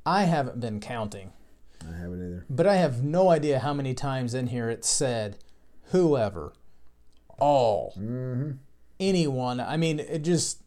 I 0.05 0.23
haven't 0.23 0.61
been 0.61 0.79
counting, 0.79 1.33
I 1.81 1.91
haven't 1.97 2.25
either. 2.25 2.45
but 2.49 2.65
I 2.65 2.75
have 2.75 3.03
no 3.03 3.29
idea 3.31 3.59
how 3.59 3.73
many 3.73 3.93
times 3.93 4.33
in 4.33 4.47
here 4.47 4.69
it 4.69 4.85
said 4.85 5.37
whoever, 5.91 6.53
all, 7.37 7.93
Mm-hmm. 7.99 8.51
anyone. 8.97 9.59
I 9.59 9.75
mean, 9.75 9.99
it 9.99 10.19
just 10.19 10.61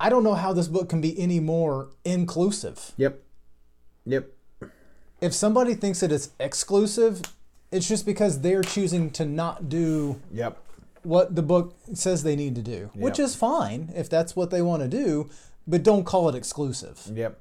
I 0.00 0.08
don't 0.08 0.24
know 0.24 0.34
how 0.34 0.52
this 0.52 0.66
book 0.66 0.88
can 0.88 1.00
be 1.00 1.16
any 1.20 1.38
more 1.38 1.90
inclusive. 2.04 2.90
Yep. 2.96 3.22
Yep. 4.04 4.32
If 5.20 5.34
somebody 5.34 5.74
thinks 5.74 6.00
that 6.00 6.12
it's 6.12 6.30
exclusive, 6.38 7.22
it's 7.72 7.88
just 7.88 8.06
because 8.06 8.40
they're 8.40 8.62
choosing 8.62 9.10
to 9.12 9.24
not 9.24 9.68
do 9.68 10.20
Yep. 10.32 10.56
what 11.02 11.34
the 11.34 11.42
book 11.42 11.74
says 11.94 12.22
they 12.22 12.36
need 12.36 12.54
to 12.54 12.62
do, 12.62 12.90
which 12.94 13.18
is 13.18 13.34
fine 13.34 13.92
if 13.94 14.08
that's 14.08 14.36
what 14.36 14.50
they 14.50 14.62
want 14.62 14.82
to 14.82 14.88
do, 14.88 15.28
but 15.66 15.82
don't 15.82 16.04
call 16.04 16.28
it 16.28 16.34
exclusive 16.34 17.10
Yep. 17.12 17.38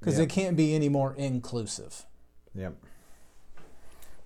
because 0.00 0.18
Yep. 0.18 0.28
it 0.28 0.30
can't 0.30 0.56
be 0.56 0.74
any 0.74 0.88
more 0.88 1.14
inclusive. 1.14 2.06
Yep. 2.54 2.74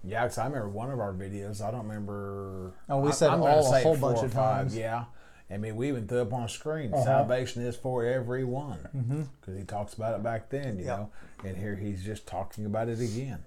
Yeah, 0.04 0.25
because 0.25 0.38
I 0.38 0.46
remember 0.46 0.68
one 0.68 0.90
of 0.90 0.99
our 1.00 1.12
videos. 1.12 1.61
I 1.61 1.70
don't 1.70 1.87
remember. 1.87 2.72
Oh, 2.88 2.99
we 2.99 3.12
said 3.12 3.30
I'm 3.30 3.40
all 3.42 3.72
a 3.72 3.80
whole 3.82 3.96
bunch 3.96 4.22
of 4.22 4.32
times. 4.32 4.76
Yeah, 4.76 5.04
I 5.52 5.59
mean, 5.59 5.76
we 5.76 5.88
even 5.88 6.06
threw 6.09 6.23
up 6.23 6.32
on 6.32 6.44
a 6.44 6.49
screen. 6.49 6.94
Uh-huh. 6.94 7.04
Salvation 7.04 7.62
is 7.62 7.76
for 7.76 8.04
everyone 8.06 8.88
Mm-hmm. 8.97 9.23
because 9.40 9.56
he 9.59 9.64
talks 9.64 9.94
about 9.94 10.14
it 10.14 10.23
back 10.23 10.49
then, 10.50 10.78
you 10.78 10.87
Yep. 10.87 10.99
know, 10.99 11.11
and 11.44 11.56
here 11.56 11.76
he's 11.76 12.02
just 12.04 12.26
talking 12.26 12.64
about 12.64 12.88
it 12.88 13.00
again. 13.00 13.44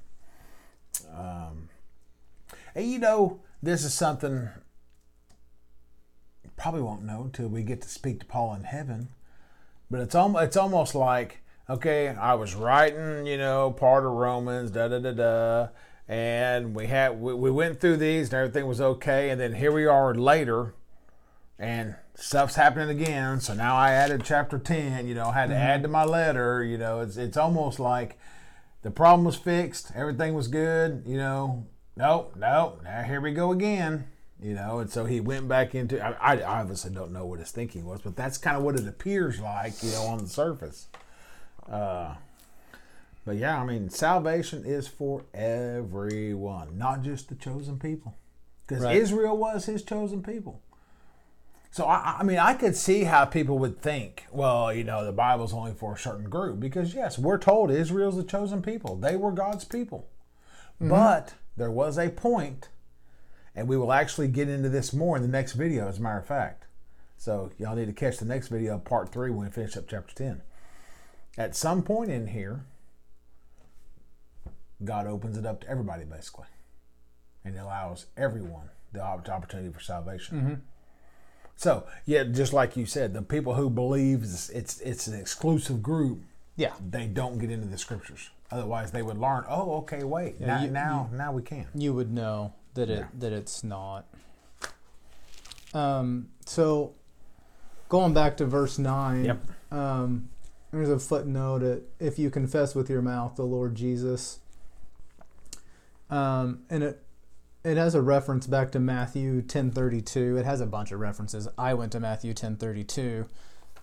Um, 1.18 1.70
and 2.76 2.86
you 2.90 3.00
know, 3.00 3.40
this 3.64 3.84
is 3.84 3.94
something 3.94 4.50
you 6.44 6.50
probably 6.58 6.82
won't 6.82 7.04
know 7.04 7.24
until 7.24 7.48
we 7.48 7.64
get 7.64 7.82
to 7.82 7.90
speak 7.90 8.20
to 8.20 8.26
Paul 8.26 8.54
in 8.56 8.64
heaven. 8.64 9.10
But 9.90 10.00
it's 10.02 10.16
almost 10.16 10.44
it's 10.44 10.58
almost 10.58 10.96
like 10.96 11.42
okay, 11.70 12.10
I 12.10 12.36
was 12.36 12.54
writing, 12.54 13.26
you 13.26 13.38
know, 13.38 13.72
part 13.72 14.06
of 14.06 14.12
Romans, 14.12 14.70
da 14.72 14.88
da 14.88 15.00
da 15.00 15.12
da, 15.12 15.68
and 16.08 16.76
we 16.76 16.88
had 16.88 17.20
we, 17.20 17.34
we 17.34 17.50
went 17.52 17.80
through 17.80 17.98
these 17.98 18.28
and 18.30 18.36
everything 18.36 18.68
was 18.68 18.80
okay, 18.82 19.30
and 19.32 19.40
then 19.42 19.54
here 19.56 19.72
we 19.72 19.86
are 19.86 20.14
later, 20.14 20.74
and 21.58 21.96
stuff's 22.16 22.56
happening 22.56 22.90
again. 22.90 23.40
So 23.40 23.54
now 23.54 23.76
I 23.76 23.92
added 23.92 24.24
chapter 24.24 24.58
ten, 24.58 25.08
you 25.08 25.16
know, 25.16 25.32
had 25.32 25.50
to 25.50 25.56
add 25.56 25.84
to 25.84 25.88
my 25.88 26.04
letter, 26.04 26.64
you 26.64 26.78
know. 26.78 27.00
It's 27.02 27.18
it's 27.18 27.38
almost 27.38 27.80
like 27.80 28.18
the 28.82 28.92
problem 28.92 29.26
was 29.26 29.36
fixed, 29.36 29.92
everything 29.96 30.34
was 30.34 30.48
good, 30.48 31.04
you 31.06 31.18
know. 31.18 31.66
Nope, 31.98 32.36
nope. 32.38 32.82
Now 32.84 33.04
here 33.04 33.22
we 33.22 33.32
go 33.32 33.52
again. 33.52 34.08
You 34.42 34.54
know, 34.54 34.80
and 34.80 34.90
so 34.90 35.06
he 35.06 35.22
went 35.22 35.48
back 35.48 35.74
into. 35.74 36.00
I, 36.06 36.36
I 36.36 36.44
obviously 36.44 36.94
don't 36.94 37.14
know 37.14 37.26
what 37.26 37.40
his 37.40 37.52
thinking 37.52 37.86
was, 37.86 38.02
but 38.02 38.18
that's 38.18 38.38
kind 38.38 38.58
of 38.58 38.64
what 38.64 38.76
it 38.76 38.86
appears 38.86 39.40
like, 39.40 39.82
you 39.82 39.92
know, 39.92 40.04
on 40.04 40.18
the 40.18 40.28
surface. 40.28 40.88
Uh, 41.70 42.16
but 43.26 43.38
yeah, 43.38 43.60
I 43.60 43.66
mean, 43.66 43.90
salvation 43.90 44.66
is 44.66 44.90
for 44.90 45.24
everyone, 45.34 46.78
not 46.78 47.02
just 47.02 47.30
the 47.30 47.36
chosen 47.36 47.80
people, 47.80 48.18
because 48.68 48.84
Right. 48.84 48.98
Israel 48.98 49.38
was 49.38 49.66
his 49.66 49.84
chosen 49.84 50.22
people. 50.22 50.62
So 51.76 51.84
I, 51.88 52.20
I 52.20 52.24
mean, 52.24 52.40
I 52.40 52.54
could 52.54 52.74
see 52.74 53.04
how 53.04 53.26
people 53.26 53.60
would 53.60 53.82
think, 53.82 54.28
well, 54.32 54.74
you 54.74 54.86
know, 54.86 55.04
the 55.04 55.12
Bible's 55.12 55.54
only 55.54 55.74
for 55.74 55.96
a 55.96 55.98
certain 55.98 56.30
group 56.30 56.58
because 56.58 56.96
yes, 56.96 57.20
we're 57.20 57.38
told 57.38 57.70
Israel's 57.70 58.16
the 58.16 58.24
chosen 58.24 58.62
people; 58.62 58.96
they 58.96 59.18
were 59.18 59.34
God's 59.34 59.66
people. 59.66 60.08
Mm-hmm. 60.82 60.88
But 60.88 61.34
there 61.58 61.70
was 61.70 61.98
a 61.98 62.08
point, 62.08 62.70
and 63.54 63.68
we 63.68 63.76
will 63.76 63.92
actually 63.92 64.30
get 64.30 64.48
into 64.48 64.70
this 64.70 64.94
more 64.94 65.18
in 65.18 65.22
the 65.22 65.28
next 65.28 65.52
video, 65.52 65.90
as 65.90 65.98
a 65.98 66.02
matter 66.02 66.20
of 66.20 66.26
fact. 66.26 66.64
So 67.18 67.52
y'all 67.60 67.76
need 67.76 67.88
to 67.88 67.92
catch 67.92 68.20
the 68.20 68.26
next 68.26 68.48
video, 68.48 68.78
part 68.78 69.12
three, 69.12 69.30
when 69.30 69.46
we 69.46 69.52
finish 69.52 69.76
up 69.76 69.90
chapter 69.90 70.16
ten. 70.16 70.44
At 71.38 71.58
some 71.58 71.84
point 71.84 72.10
in 72.10 72.28
here, 72.28 72.64
God 74.82 75.08
opens 75.08 75.38
it 75.38 75.46
up 75.46 75.60
to 75.60 75.70
everybody, 75.70 76.06
basically, 76.06 76.48
and 77.44 77.58
allows 77.58 78.06
everyone 78.16 78.70
the 78.94 79.02
opportunity 79.02 79.74
for 79.74 79.82
salvation. 79.82 80.38
Mm-hmm. 80.38 80.54
So, 81.58 81.86
yeah, 82.06 82.24
just 82.24 82.52
like 82.54 82.76
you 82.76 82.86
said, 82.86 83.14
the 83.14 83.22
people 83.22 83.56
who 83.56 83.70
believe 83.70 84.24
it's 84.24 84.50
it's, 84.50 84.82
it's 84.82 85.08
an 85.08 85.18
exclusive 85.20 85.82
group, 85.82 86.20
Yeah. 86.58 86.74
they 86.90 87.08
don't 87.08 87.38
get 87.38 87.50
into 87.50 87.68
the 87.68 87.78
scriptures. 87.78 88.30
Otherwise, 88.52 88.92
they 88.92 89.02
would 89.02 89.18
learn. 89.18 89.44
Oh, 89.48 89.78
okay, 89.78 90.04
wait, 90.04 90.40
now 90.40 90.62
you- 90.64 90.70
now, 90.70 91.10
now 91.14 91.32
we 91.32 91.42
can. 91.42 91.68
you 91.74 91.94
would 91.94 92.12
know 92.12 92.54
that 92.76 92.90
it 92.90 93.00
Yeah. 93.00 93.08
that 93.20 93.34
it's 93.34 93.64
not. 93.64 94.06
Um, 95.74 96.30
so 96.46 96.94
going 97.90 98.14
back 98.14 98.38
to 98.38 98.46
verse 98.46 98.78
nine, 98.78 99.26
Yep. 99.26 99.40
um, 99.72 100.30
there's 100.72 100.90
a 100.90 101.00
footnote 101.00 101.60
that 101.60 101.84
if 102.00 102.20
you 102.20 102.30
confess 102.30 102.76
with 102.76 102.90
your 102.90 103.02
mouth 103.02 103.36
the 103.36 103.44
Lord 103.46 103.76
Jesus, 103.76 104.40
um, 106.10 106.64
and 106.70 106.84
it 106.84 107.05
it 107.66 107.78
has 107.78 107.96
a 107.96 108.02
reference 108.02 108.48
back 108.48 108.72
to 108.72 108.80
Matthew 108.80 109.42
ten 109.42 109.72
thirty 109.72 110.02
two. 110.02 110.38
It 110.38 110.46
has 110.46 110.62
a 110.62 110.66
bunch 110.66 110.92
of 110.92 111.00
references. 111.00 111.48
I 111.58 111.74
went 111.74 111.92
to 111.94 112.00
Matthew 112.00 112.34
ten 112.34 112.56
thirty 112.56 112.84
two, 112.84 113.26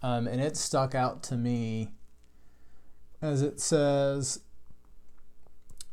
um, 0.03 0.27
and 0.27 0.41
it 0.41 0.57
stuck 0.57 0.95
out 0.95 1.23
to 1.25 1.37
me 1.37 1.91
as 3.21 3.43
it 3.43 3.61
says. 3.61 4.41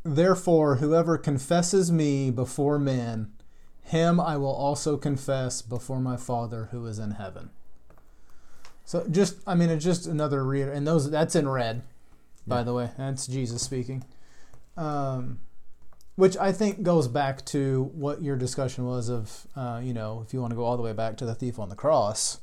Therefore, 0.03 0.77
whoever 0.77 1.17
confesses 1.17 1.91
me 1.91 2.31
before 2.31 2.79
men, 2.79 3.33
him 3.81 4.19
I 4.19 4.37
will 4.37 4.53
also 4.53 4.95
confess 4.95 5.61
before 5.61 5.99
my 5.99 6.15
Father 6.15 6.69
who 6.71 6.85
is 6.85 6.99
in 6.99 7.11
heaven. 7.11 7.49
So 8.85 9.05
just, 9.11 9.37
I 9.45 9.55
mean, 9.55 9.69
it's 9.69 9.83
just 9.83 10.07
another 10.07 10.43
reader, 10.43 10.71
and 10.71 10.87
those 10.87 11.11
that's 11.11 11.35
in 11.35 11.49
red, 11.49 11.83
by 12.47 12.63
the 12.63 12.73
way. 12.73 12.91
That's 12.97 13.27
Jesus 13.27 13.61
speaking, 13.61 14.03
um, 14.77 15.39
which 16.19 16.35
I 16.37 16.51
think 16.51 16.83
goes 16.83 17.07
back 17.07 17.45
to 17.45 17.89
what 17.93 18.21
your 18.21 18.35
discussion 18.35 18.85
was 18.85 19.07
of, 19.09 19.47
uh, 19.55 19.79
you 19.81 19.93
know, 19.93 20.21
if 20.25 20.33
you 20.33 20.41
want 20.41 20.51
to 20.51 20.55
go 20.57 20.65
all 20.65 20.75
the 20.75 20.83
way 20.83 20.91
back 20.91 21.15
to 21.17 21.25
the 21.25 21.33
thief 21.33 21.57
on 21.59 21.69
the 21.69 21.75
cross. 21.75 22.39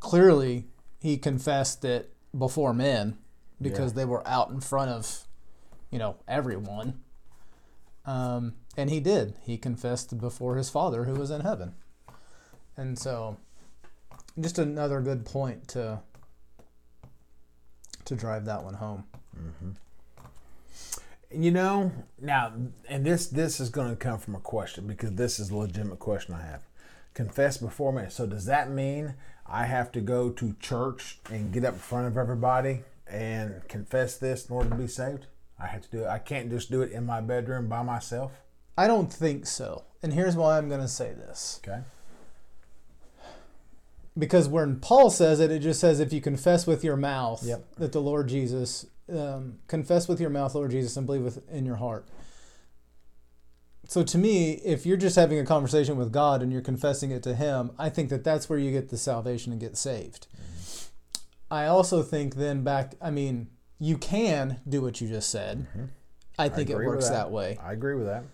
Clearly, 0.00 0.66
he 0.98 1.16
confessed 1.16 1.84
it 1.84 2.12
before 2.36 2.74
men 2.74 3.16
because 3.62 3.92
Yeah. 3.92 3.96
they 3.98 4.04
were 4.04 4.26
out 4.26 4.50
in 4.50 4.60
front 4.60 4.90
of 4.90 5.26
you 5.90 5.98
know 6.00 6.16
everyone 6.28 7.00
um, 8.04 8.54
and 8.76 8.90
he 8.90 8.98
did 9.00 9.34
he 9.42 9.56
confessed 9.56 10.18
before 10.18 10.56
his 10.56 10.68
father 10.68 11.04
who 11.04 11.14
was 11.14 11.30
in 11.30 11.40
heaven 11.42 11.74
and 12.76 12.98
so 12.98 13.36
just 14.38 14.58
another 14.58 15.00
good 15.00 15.24
point 15.24 15.68
to 15.68 16.00
to 18.04 18.14
drive 18.14 18.44
that 18.44 18.62
one 18.64 18.74
home 18.74 19.04
You 21.30 21.50
know, 21.50 21.92
now, 22.20 22.52
and 22.88 23.04
this 23.04 23.26
this 23.26 23.58
is 23.60 23.68
going 23.68 23.90
to 23.90 23.96
come 23.96 24.18
from 24.18 24.34
a 24.36 24.40
question 24.40 24.86
because 24.86 25.12
this 25.12 25.38
is 25.40 25.50
a 25.50 25.56
legitimate 25.56 25.98
question 25.98 26.34
I 26.34 26.42
have. 26.46 26.62
Confess 27.14 27.56
before 27.56 27.92
me. 27.92 28.04
So 28.10 28.26
does 28.26 28.44
that 28.46 28.70
mean 28.70 29.14
I 29.46 29.64
have 29.66 29.90
to 29.92 30.00
go 30.00 30.30
to 30.30 30.54
church 30.60 31.18
and 31.30 31.52
get 31.52 31.64
up 31.64 31.74
in 31.74 31.80
front 31.80 32.06
of 32.06 32.16
everybody 32.16 32.82
and 33.08 33.66
confess 33.68 34.16
this 34.18 34.46
in 34.46 34.54
order 34.54 34.70
to 34.70 34.76
be 34.76 34.86
saved? 34.86 35.26
I 35.58 35.66
have 35.66 35.82
to 35.82 35.90
do 35.90 36.04
it. 36.04 36.08
I 36.08 36.18
can't 36.18 36.50
just 36.50 36.70
do 36.70 36.82
it 36.82 36.92
in 36.92 37.04
my 37.06 37.20
bedroom 37.20 37.68
by 37.68 37.82
myself. 37.82 38.32
i 38.78 38.86
don't 38.86 39.10
think 39.12 39.46
so 39.46 39.84
and 40.02 40.12
here's 40.12 40.36
why 40.36 40.58
i'm 40.58 40.68
going 40.68 40.82
to 40.82 40.88
say 40.88 41.14
this 41.14 41.60
Okay. 41.64 41.80
because 44.18 44.48
when 44.48 44.78
paul 44.80 45.08
says 45.08 45.40
it 45.40 45.50
it 45.50 45.60
just 45.60 45.80
says 45.80 45.98
if 45.98 46.12
you 46.12 46.20
confess 46.20 46.66
with 46.66 46.84
your 46.84 46.96
mouth 46.96 47.42
Yep. 47.42 47.64
that 47.78 47.92
the 47.92 48.00
lord 48.02 48.28
jesus 48.28 48.84
um, 49.12 49.58
confess 49.68 50.08
with 50.08 50.20
your 50.20 50.30
mouth 50.30 50.54
lord 50.54 50.70
jesus 50.70 50.96
and 50.96 51.06
believe 51.06 51.22
with 51.22 51.48
in 51.50 51.64
your 51.64 51.76
heart. 51.76 52.08
So 53.88 54.02
to 54.02 54.18
me 54.18 54.52
if 54.64 54.84
you're 54.84 54.96
just 54.96 55.16
having 55.16 55.38
a 55.38 55.44
conversation 55.44 55.96
with 55.96 56.12
god 56.12 56.42
and 56.42 56.52
you're 56.52 56.62
confessing 56.62 57.10
it 57.10 57.22
to 57.22 57.34
him 57.34 57.70
i 57.78 57.88
think 57.88 58.08
that 58.10 58.24
that's 58.24 58.48
where 58.48 58.58
you 58.58 58.72
get 58.72 58.88
the 58.88 58.96
salvation 58.96 59.52
and 59.52 59.60
get 59.60 59.76
saved. 59.76 60.26
I 61.50 61.66
also 61.66 62.02
think 62.02 62.34
then 62.34 62.64
back 62.64 62.94
i 63.00 63.10
mean 63.10 63.48
you 63.78 63.98
can 63.98 64.58
do 64.68 64.80
what 64.80 65.00
you 65.00 65.08
just 65.08 65.30
said. 65.30 65.66
I 66.38 66.48
think 66.48 66.70
it 66.70 66.76
works 66.76 67.08
that. 67.08 67.14
that 67.14 67.30
way. 67.30 67.58
I 67.62 67.72
agree 67.72 67.94
with 67.94 68.06
that. 68.06 68.24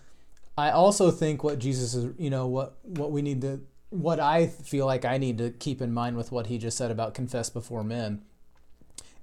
I 0.57 0.71
also 0.71 1.09
think 1.09 1.43
what 1.43 1.59
Jesus 1.59 1.95
is, 1.95 2.13
you 2.17 2.29
know, 2.29 2.47
what 2.47 2.77
what 2.83 3.11
we 3.11 3.21
need 3.21 3.41
to, 3.41 3.61
what 3.89 4.19
I 4.19 4.47
feel 4.47 4.85
like 4.85 5.05
I 5.05 5.17
need 5.17 5.37
to 5.39 5.49
keep 5.49 5.81
in 5.81 5.91
mind 5.91 6.15
with 6.15 6.31
what 6.31 6.47
he 6.47 6.57
just 6.57 6.77
said 6.77 6.91
about 6.91 7.13
confess 7.13 7.49
before 7.49 7.83
men, 7.83 8.21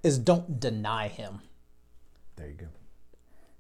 is 0.03 0.19
don't 0.19 0.61
deny 0.61 1.09
him. 1.09 1.41
There 2.37 2.49
you 2.49 2.55
go. 2.55 2.67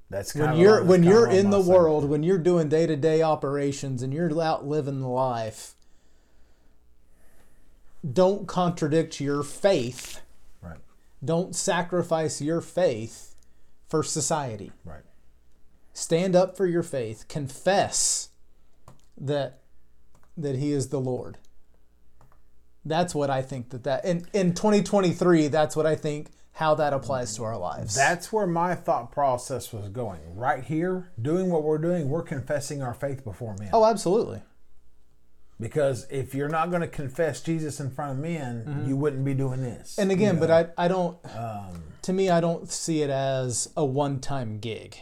That's 0.08 0.34
When 0.34 0.56
you're 0.56 0.82
when 0.82 1.04
you're 1.04 1.30
in 1.30 1.50
the 1.50 1.60
world, 1.60 2.08
when 2.08 2.22
you're 2.24 2.38
doing 2.38 2.68
day 2.68 2.86
to 2.86 2.96
day 2.96 3.22
operations, 3.22 4.02
and 4.02 4.12
you're 4.12 4.42
out 4.42 4.66
living 4.66 5.02
life, 5.02 5.74
don't 8.10 8.48
contradict 8.48 9.20
your 9.20 9.44
faith. 9.44 10.20
Right. 10.60 10.78
Don't 11.24 11.54
sacrifice 11.54 12.40
your 12.40 12.60
faith 12.60 13.36
for 13.88 14.02
society. 14.02 14.72
Right. 14.84 15.02
stand 15.92 16.34
up 16.34 16.56
for 16.56 16.66
your 16.66 16.82
faith 16.82 17.26
confess 17.28 18.28
that 19.20 19.58
that 20.36 20.56
he 20.56 20.72
is 20.72 20.88
the 20.88 21.00
lord 21.00 21.36
that's 22.84 23.14
what 23.14 23.28
i 23.30 23.42
think 23.42 23.70
that 23.70 23.84
that 23.84 24.04
in 24.04 24.26
in 24.32 24.54
2023 24.54 25.48
that's 25.48 25.76
what 25.76 25.86
i 25.86 25.94
think 25.94 26.28
how 26.52 26.74
that 26.74 26.92
applies 26.92 27.34
to 27.36 27.44
our 27.44 27.56
lives 27.56 27.94
That's 27.94 28.32
where 28.32 28.46
my 28.46 28.74
thought 28.74 29.12
process 29.12 29.72
was 29.72 29.88
going. 29.88 30.20
Right 30.36 30.62
here, 30.62 31.10
doing 31.22 31.48
what 31.48 31.62
we're 31.62 31.78
doing, 31.78 32.10
we're 32.10 32.22
confessing 32.24 32.82
our 32.82 32.92
faith 32.92 33.24
before 33.24 33.54
men. 33.58 33.70
oh 33.72 33.86
absolutely 33.86 34.42
Because 35.58 36.06
if 36.10 36.34
you're 36.34 36.48
not 36.48 36.68
going 36.70 36.82
to 36.82 36.88
confess 36.88 37.40
Jesus 37.40 37.80
in 37.80 37.90
front 37.90 38.12
of 38.12 38.18
men, 38.18 38.84
you 38.86 38.96
wouldn't 38.96 39.24
be 39.24 39.32
doing 39.32 39.62
this. 39.62 39.92
Mm-hmm. 39.92 40.02
and 40.02 40.12
again 40.12 40.34
you 40.34 40.40
but 40.40 40.50
i 40.50 40.66
i 40.84 40.88
don't 40.88 41.16
um, 41.36 41.82
to 42.02 42.12
me 42.12 42.28
i 42.28 42.40
don't 42.40 42.68
see 42.70 43.00
it 43.02 43.10
as 43.10 43.70
a 43.76 43.84
one-time 43.84 44.58
gig 44.58 44.98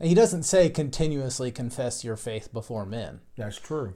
he 0.00 0.14
doesn't 0.14 0.42
say 0.42 0.68
continuously 0.68 1.52
confess 1.52 2.02
your 2.02 2.16
faith 2.16 2.52
before 2.52 2.84
men 2.84 3.20
that's 3.36 3.58
true. 3.58 3.94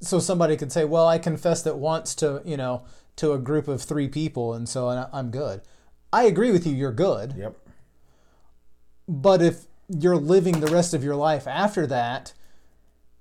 So 0.00 0.18
somebody 0.18 0.56
could 0.56 0.72
say, 0.72 0.84
"Well, 0.84 1.06
I 1.06 1.18
confessed 1.18 1.66
it 1.66 1.76
once 1.76 2.14
to 2.16 2.42
you 2.44 2.56
know 2.56 2.84
to 3.16 3.32
a 3.32 3.38
group 3.38 3.68
of 3.68 3.82
three 3.82 4.08
people, 4.08 4.54
and 4.54 4.68
so 4.68 4.88
I'm 5.12 5.30
good." 5.30 5.62
I 6.12 6.24
agree 6.24 6.50
with 6.50 6.66
you. 6.66 6.74
You're 6.74 6.92
good, 6.92 7.34
Yep. 7.36 7.56
but 9.08 9.40
if 9.42 9.66
you're 9.88 10.16
living 10.16 10.60
the 10.60 10.66
rest 10.72 10.94
of 10.94 11.04
your 11.04 11.16
life 11.16 11.46
after 11.46 11.86
that, 11.86 12.32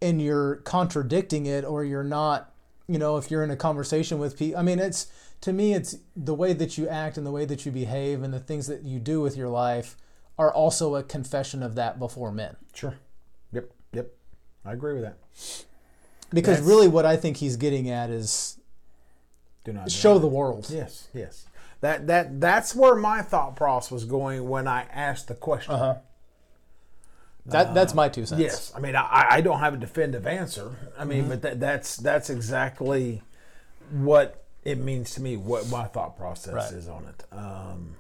and 0.02 0.22
you're 0.22 0.58
contradicting 0.58 1.46
it, 1.46 1.64
or 1.66 1.84
you're 1.84 2.04
not, 2.04 2.54
you 2.88 2.98
know, 2.98 3.18
if 3.18 3.30
you're 3.30 3.44
in 3.44 3.52
a 3.52 3.56
conversation 3.56 4.18
with 4.18 4.38
people, 4.38 4.60
I 4.60 4.64
mean, 4.64 4.80
it's 4.80 5.08
to 5.42 5.54
me, 5.54 5.74
it's 5.74 5.96
the 6.16 6.34
way 6.34 6.54
that 6.54 6.78
you 6.78 6.88
act 6.90 7.18
and 7.18 7.26
the 7.26 7.32
way 7.32 7.46
that 7.46 7.66
you 7.66 7.72
behave 7.72 8.24
and 8.24 8.34
the 8.34 8.40
things 8.40 8.68
that 8.68 8.84
you 8.84 9.00
do 9.00 9.22
with 9.22 9.38
your 9.38 9.50
life 9.50 9.96
are 10.38 10.54
also 10.54 10.96
a 10.96 11.04
confession 11.04 11.64
of 11.64 11.76
that 11.76 11.98
before 12.00 12.32
men. 12.32 12.56
Sure. 12.74 12.96
Yep. 13.52 13.72
Yep. 13.94 14.12
I 14.66 14.74
agree 14.74 14.94
with 14.94 15.04
that. 15.04 15.18
Because 16.32 16.58
That's- 16.58 16.68
really, 16.68 16.88
what 16.88 17.06
I 17.06 17.16
think 17.16 17.38
he's 17.38 17.56
getting 17.58 17.90
at 17.90 18.10
is 18.10 18.58
Do 19.64 19.74
not 19.74 19.92
show 19.92 20.20
the 20.20 20.28
world. 20.28 20.68
Yes. 20.70 21.08
Yes. 21.14 21.46
That 21.82 22.08
that 22.08 22.40
that's 22.42 22.76
where 22.76 22.96
my 22.96 23.22
thought 23.22 23.56
process 23.56 23.90
was 23.92 24.06
going 24.06 24.48
when 24.50 24.68
I 24.68 24.84
asked 24.92 25.28
the 25.30 25.36
question. 25.36 25.74
Uh-huh. 25.74 25.96
That 27.46 27.74
that's 27.74 27.94
my 27.94 28.10
two 28.10 28.26
cents. 28.26 28.42
Yes, 28.42 28.72
I 28.76 28.80
mean 28.80 28.96
I, 28.96 29.28
I 29.30 29.42
don't 29.42 29.60
have 29.60 29.74
a 29.74 29.78
definitive 29.78 30.28
answer. 30.28 30.76
I 30.98 31.06
mean, 31.06 31.28
but 31.30 31.42
that, 31.42 31.60
that's 31.60 31.96
that's 31.98 32.30
exactly 32.30 33.24
what 33.92 34.44
it 34.64 34.78
means 34.78 35.14
to 35.16 35.22
me. 35.22 35.38
What 35.38 35.68
my 35.70 35.86
thought 35.86 36.18
process 36.18 36.54
Right. 36.54 36.72
is 36.74 36.88
on 36.90 37.06
it. 37.06 37.24
Um, 37.36 37.96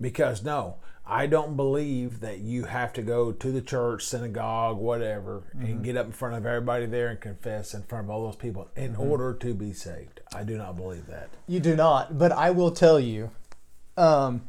because 0.00 0.44
no, 0.44 0.76
I 1.04 1.26
don't 1.26 1.56
believe 1.56 2.20
that 2.20 2.38
you 2.38 2.64
have 2.64 2.92
to 2.92 3.02
go 3.02 3.32
to 3.32 3.50
the 3.50 3.60
church, 3.60 4.04
synagogue, 4.04 4.78
whatever, 4.78 5.42
and 5.58 5.82
get 5.82 5.96
up 5.96 6.06
in 6.06 6.12
front 6.12 6.36
of 6.36 6.46
everybody 6.46 6.86
there 6.86 7.08
and 7.08 7.20
confess 7.20 7.74
in 7.74 7.82
front 7.82 8.04
of 8.06 8.10
all 8.10 8.24
those 8.24 8.36
people 8.36 8.68
in 8.76 8.94
order 8.94 9.34
to 9.34 9.52
be 9.52 9.72
saved. 9.72 10.20
I 10.32 10.44
do 10.44 10.56
not 10.56 10.76
believe 10.76 11.06
that. 11.08 11.30
You 11.48 11.58
do 11.58 11.74
not, 11.74 12.18
but 12.18 12.30
I 12.30 12.52
will 12.52 12.70
tell 12.70 13.00
you, 13.00 13.32
um, 13.96 14.42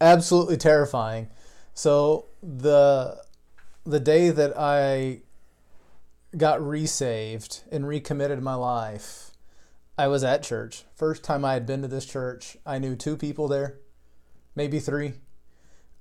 absolutely 0.00 0.56
terrifying. 0.56 1.28
So 1.74 2.26
the 2.42 3.22
the 3.84 4.00
day 4.00 4.30
that 4.30 4.58
I 4.58 5.20
got 6.36 6.66
resaved 6.66 7.62
and 7.70 7.86
recommitted 7.86 8.42
my 8.42 8.54
life, 8.54 9.30
I 9.98 10.08
was 10.08 10.24
at 10.24 10.42
church. 10.42 10.84
First 10.94 11.22
time 11.22 11.44
I 11.44 11.52
had 11.52 11.66
been 11.66 11.82
to 11.82 11.88
this 11.88 12.06
church, 12.06 12.56
I 12.64 12.78
knew 12.78 12.96
two 12.96 13.16
people 13.16 13.48
there, 13.48 13.78
maybe 14.54 14.80
three. 14.80 15.12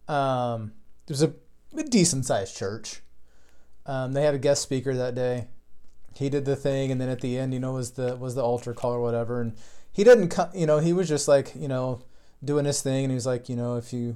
Um, 0.07 0.73
a, 1.09 1.31
a 1.77 1.83
decent 1.83 2.25
sized 2.25 2.57
church. 2.57 3.01
Um, 3.85 4.13
they 4.13 4.23
had 4.23 4.33
a 4.33 4.39
guest 4.39 4.61
speaker 4.61 4.95
that 4.95 5.15
day. 5.15 5.47
He 6.15 6.29
did 6.29 6.45
the 6.45 6.55
thing, 6.55 6.91
and 6.91 6.99
then 6.99 7.09
at 7.09 7.21
the 7.21 7.37
end, 7.37 7.53
you 7.53 7.59
know, 7.59 7.73
was 7.73 7.91
the 7.91 8.15
was 8.15 8.35
the 8.35 8.43
altar 8.43 8.73
call 8.73 8.93
or 8.93 9.01
whatever. 9.01 9.41
And 9.41 9.53
he 9.91 10.03
didn't, 10.03 10.29
come, 10.29 10.49
you 10.53 10.65
know, 10.65 10.79
he 10.79 10.93
was 10.93 11.07
just 11.07 11.27
like, 11.27 11.53
you 11.55 11.67
know, 11.67 12.01
doing 12.43 12.65
his 12.65 12.81
thing, 12.81 13.05
and 13.05 13.11
he 13.11 13.15
was 13.15 13.25
like, 13.25 13.49
you 13.49 13.55
know, 13.55 13.75
if 13.75 13.91
you 13.93 14.15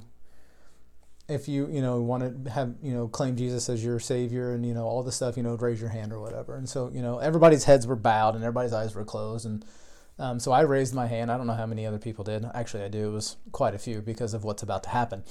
if 1.30 1.47
you 1.47 1.69
you 1.71 1.82
know 1.82 2.02
want 2.02 2.45
to 2.45 2.52
have 2.52 2.73
you 2.82 2.91
know 2.91 3.08
claim 3.08 3.36
Jesus 3.36 3.69
as 3.69 3.84
your 3.86 3.99
savior 3.99 4.52
and 4.52 4.65
you 4.65 4.73
know 4.73 4.86
all 4.86 5.04
the 5.04 5.12
stuff 5.12 5.38
you 5.38 5.43
know 5.43 5.56
raise 5.56 5.80
your 5.80 5.91
hand 5.91 6.12
or 6.12 6.19
whatever 6.19 6.56
and 6.56 6.67
so 6.67 6.89
you 6.91 7.02
know 7.02 7.19
everybody's 7.19 7.65
heads 7.65 7.86
were 7.86 7.95
bowed 7.95 8.36
and 8.36 8.43
everybody's 8.43 8.73
eyes 8.73 8.95
were 8.95 9.06
closed 9.06 9.45
and 9.45 9.63
um, 10.17 10.39
so 10.39 10.52
I 10.52 10.62
raised 10.62 10.93
my 10.93 11.06
hand 11.06 11.32
I 11.32 11.38
don't 11.38 11.47
know 11.47 11.54
how 11.54 11.67
many 11.67 11.86
other 11.86 11.99
people 11.99 12.23
did 12.23 12.45
actually 12.54 12.84
I 12.84 12.88
do 12.88 13.10
it 13.10 13.12
was 13.12 13.38
quite 13.52 13.75
a 13.75 13.78
few 13.78 14.02
because 14.02 14.34
of 14.34 14.43
what's 14.43 14.63
about 14.63 14.84
to 14.84 14.89
happen 14.89 15.23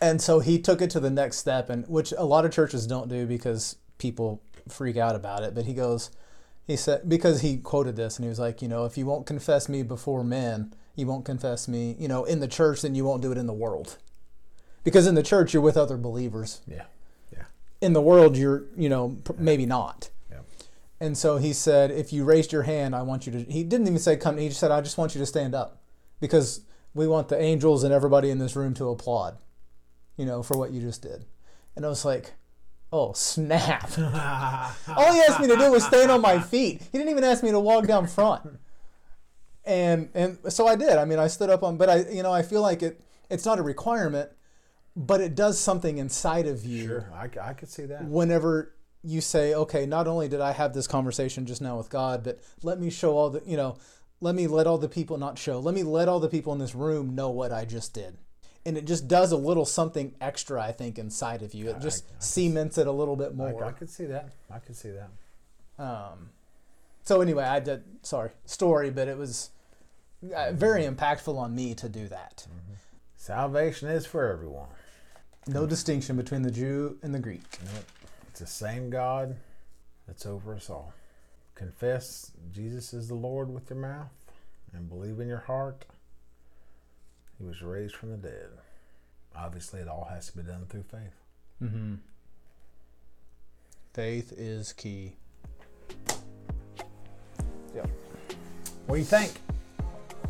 and 0.00 0.20
so 0.20 0.40
he 0.40 0.58
took 0.58 0.80
it 0.80 0.90
to 0.90 1.00
the 1.00 1.10
next 1.10 1.38
step 1.38 1.70
and 1.70 1.86
which 1.88 2.12
a 2.16 2.24
lot 2.24 2.44
of 2.44 2.52
churches 2.52 2.86
don't 2.86 3.08
do 3.08 3.26
because 3.26 3.76
people 3.98 4.42
freak 4.68 4.96
out 4.96 5.16
about 5.16 5.42
it 5.42 5.54
but 5.54 5.64
he 5.64 5.74
goes 5.74 6.10
he 6.66 6.76
said 6.76 7.08
because 7.08 7.40
he 7.40 7.56
quoted 7.56 7.96
this 7.96 8.16
and 8.16 8.24
he 8.24 8.28
was 8.28 8.38
like 8.38 8.60
you 8.62 8.68
know 8.68 8.84
if 8.84 8.98
you 8.98 9.06
won't 9.06 9.26
confess 9.26 9.68
me 9.68 9.82
before 9.82 10.22
men 10.22 10.72
you 10.94 11.06
won't 11.06 11.24
confess 11.24 11.66
me 11.66 11.96
you 11.98 12.06
know 12.06 12.24
in 12.24 12.40
the 12.40 12.48
church 12.48 12.82
then 12.82 12.94
you 12.94 13.04
won't 13.04 13.22
do 13.22 13.32
it 13.32 13.38
in 13.38 13.46
the 13.46 13.52
world 13.52 13.98
because 14.88 15.06
in 15.06 15.14
the 15.14 15.22
church 15.22 15.52
you're 15.52 15.62
with 15.62 15.76
other 15.76 15.98
believers. 15.98 16.62
Yeah. 16.66 16.84
Yeah. 17.30 17.44
In 17.82 17.92
the 17.92 18.00
world 18.00 18.38
you're, 18.38 18.64
you 18.74 18.88
know, 18.88 19.18
yeah. 19.26 19.36
maybe 19.38 19.66
not. 19.66 20.08
Yeah. 20.30 20.38
And 20.98 21.16
so 21.16 21.36
he 21.36 21.52
said, 21.52 21.90
if 21.90 22.10
you 22.10 22.24
raised 22.24 22.52
your 22.52 22.62
hand, 22.62 22.94
I 22.94 23.02
want 23.02 23.26
you 23.26 23.32
to. 23.32 23.42
He 23.44 23.64
didn't 23.64 23.86
even 23.86 23.98
say 23.98 24.16
come. 24.16 24.38
He 24.38 24.48
just 24.48 24.60
said, 24.60 24.70
I 24.70 24.80
just 24.80 24.96
want 24.96 25.14
you 25.14 25.18
to 25.20 25.26
stand 25.26 25.54
up, 25.54 25.82
because 26.20 26.62
we 26.94 27.06
want 27.06 27.28
the 27.28 27.38
angels 27.38 27.84
and 27.84 27.92
everybody 27.92 28.30
in 28.30 28.38
this 28.38 28.56
room 28.56 28.72
to 28.74 28.88
applaud, 28.88 29.36
you 30.18 30.26
know, 30.26 30.42
for 30.42 30.58
what 30.58 30.72
you 30.72 30.82
just 30.82 31.00
did. 31.00 31.24
And 31.74 31.86
I 31.86 31.88
was 31.88 32.04
like, 32.04 32.34
oh 32.92 33.14
snap! 33.14 33.90
All 33.98 35.12
he 35.14 35.20
asked 35.20 35.40
me 35.40 35.48
to 35.48 35.56
do 35.56 35.72
was 35.72 35.84
stand 35.84 36.10
on 36.10 36.20
my 36.20 36.38
feet. 36.38 36.82
He 36.92 36.98
didn't 36.98 37.10
even 37.10 37.24
ask 37.24 37.42
me 37.42 37.50
to 37.50 37.60
walk 37.60 37.86
down 37.86 38.06
front. 38.06 38.58
And 39.64 40.10
and 40.12 40.38
so 40.50 40.66
I 40.66 40.76
did. 40.76 40.98
I 40.98 41.06
mean, 41.06 41.18
I 41.18 41.28
stood 41.28 41.48
up 41.48 41.62
on, 41.62 41.78
but 41.78 41.88
I, 41.88 41.96
you 42.10 42.22
know, 42.22 42.32
I 42.32 42.42
feel 42.42 42.60
like 42.60 42.82
it. 42.82 43.00
It's 43.30 43.46
not 43.46 43.58
a 43.58 43.62
requirement 43.62 44.30
but 44.98 45.20
it 45.20 45.36
does 45.36 45.58
something 45.60 45.98
inside 45.98 46.46
of 46.46 46.66
you. 46.66 46.86
Sure, 46.86 47.12
I, 47.14 47.50
I 47.50 47.52
could 47.54 47.68
see 47.68 47.86
that. 47.86 48.04
Whenever 48.04 48.74
you 49.04 49.20
say, 49.20 49.54
okay, 49.54 49.86
not 49.86 50.08
only 50.08 50.28
did 50.28 50.40
I 50.40 50.52
have 50.52 50.74
this 50.74 50.88
conversation 50.88 51.46
just 51.46 51.62
now 51.62 51.78
with 51.78 51.88
God, 51.88 52.24
but 52.24 52.40
let 52.62 52.80
me 52.80 52.90
show 52.90 53.16
all 53.16 53.30
the, 53.30 53.42
you 53.46 53.56
know, 53.56 53.76
let 54.20 54.34
me 54.34 54.48
let 54.48 54.66
all 54.66 54.76
the 54.76 54.88
people 54.88 55.16
not 55.16 55.38
show, 55.38 55.60
let 55.60 55.74
me 55.74 55.84
let 55.84 56.08
all 56.08 56.18
the 56.18 56.28
people 56.28 56.52
in 56.52 56.58
this 56.58 56.74
room 56.74 57.14
know 57.14 57.30
what 57.30 57.52
I 57.52 57.64
just 57.64 57.94
did. 57.94 58.18
And 58.68 58.76
it 58.76 58.84
just 58.84 59.08
does 59.08 59.32
a 59.32 59.36
little 59.36 59.64
something 59.64 60.14
extra, 60.20 60.62
I 60.62 60.72
think, 60.72 60.98
inside 60.98 61.40
of 61.40 61.54
you. 61.54 61.70
It 61.70 61.80
just 61.80 62.04
I, 62.04 62.16
I 62.16 62.20
cements 62.20 62.76
it 62.76 62.86
a 62.86 62.92
little 62.92 63.16
bit 63.16 63.34
more. 63.34 63.64
I, 63.64 63.68
I 63.68 63.72
could 63.72 63.88
see 63.88 64.04
that. 64.04 64.28
I 64.50 64.58
could 64.58 64.76
see 64.76 64.90
that. 64.90 65.82
Um, 65.82 66.28
so 67.02 67.22
anyway, 67.22 67.44
I 67.44 67.60
did, 67.60 67.82
sorry, 68.02 68.32
story, 68.44 68.90
but 68.90 69.08
it 69.08 69.16
was 69.16 69.48
uh, 70.36 70.52
very 70.52 70.82
impactful 70.82 71.34
on 71.34 71.54
me 71.54 71.74
to 71.76 71.88
do 71.88 72.08
that. 72.08 72.46
Mm-hmm. 72.46 72.74
Salvation 73.16 73.88
is 73.88 74.04
for 74.04 74.30
everyone. 74.30 74.68
No 75.46 75.64
distinction 75.64 76.16
between 76.16 76.42
the 76.42 76.50
Jew 76.50 76.98
and 77.02 77.14
the 77.14 77.18
Greek. 77.18 77.58
Nope. 77.72 77.84
It's 78.28 78.40
the 78.40 78.46
same 78.46 78.90
God 78.90 79.36
that's 80.06 80.26
over 80.26 80.54
us 80.54 80.68
all. 80.68 80.92
Confess 81.54 82.32
Jesus 82.52 82.92
is 82.92 83.08
the 83.08 83.14
Lord 83.14 83.48
with 83.48 83.70
your 83.70 83.78
mouth 83.78 84.12
and 84.74 84.90
believe 84.90 85.20
in 85.20 85.26
your 85.26 85.44
heart 85.46 85.86
he 87.38 87.44
was 87.44 87.62
raised 87.62 87.94
from 87.94 88.10
the 88.10 88.16
dead. 88.16 88.48
Obviously, 89.36 89.80
it 89.80 89.88
all 89.88 90.08
has 90.10 90.30
to 90.30 90.36
be 90.36 90.42
done 90.42 90.66
through 90.68 90.84
faith. 90.84 91.14
Mm-hmm. 91.62 91.94
Faith 93.92 94.32
is 94.36 94.72
key. 94.72 95.14
Yep. 97.74 97.90
What 98.86 98.96
do 98.96 99.00
you 99.00 99.04
think? 99.04 99.40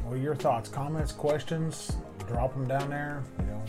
What 0.02 0.14
are 0.14 0.20
your 0.20 0.34
thoughts, 0.34 0.68
comments, 0.68 1.12
questions? 1.12 1.96
Drop 2.26 2.52
them 2.52 2.66
down 2.66 2.90
there. 2.90 3.22
You 3.38 3.46
know, 3.46 3.64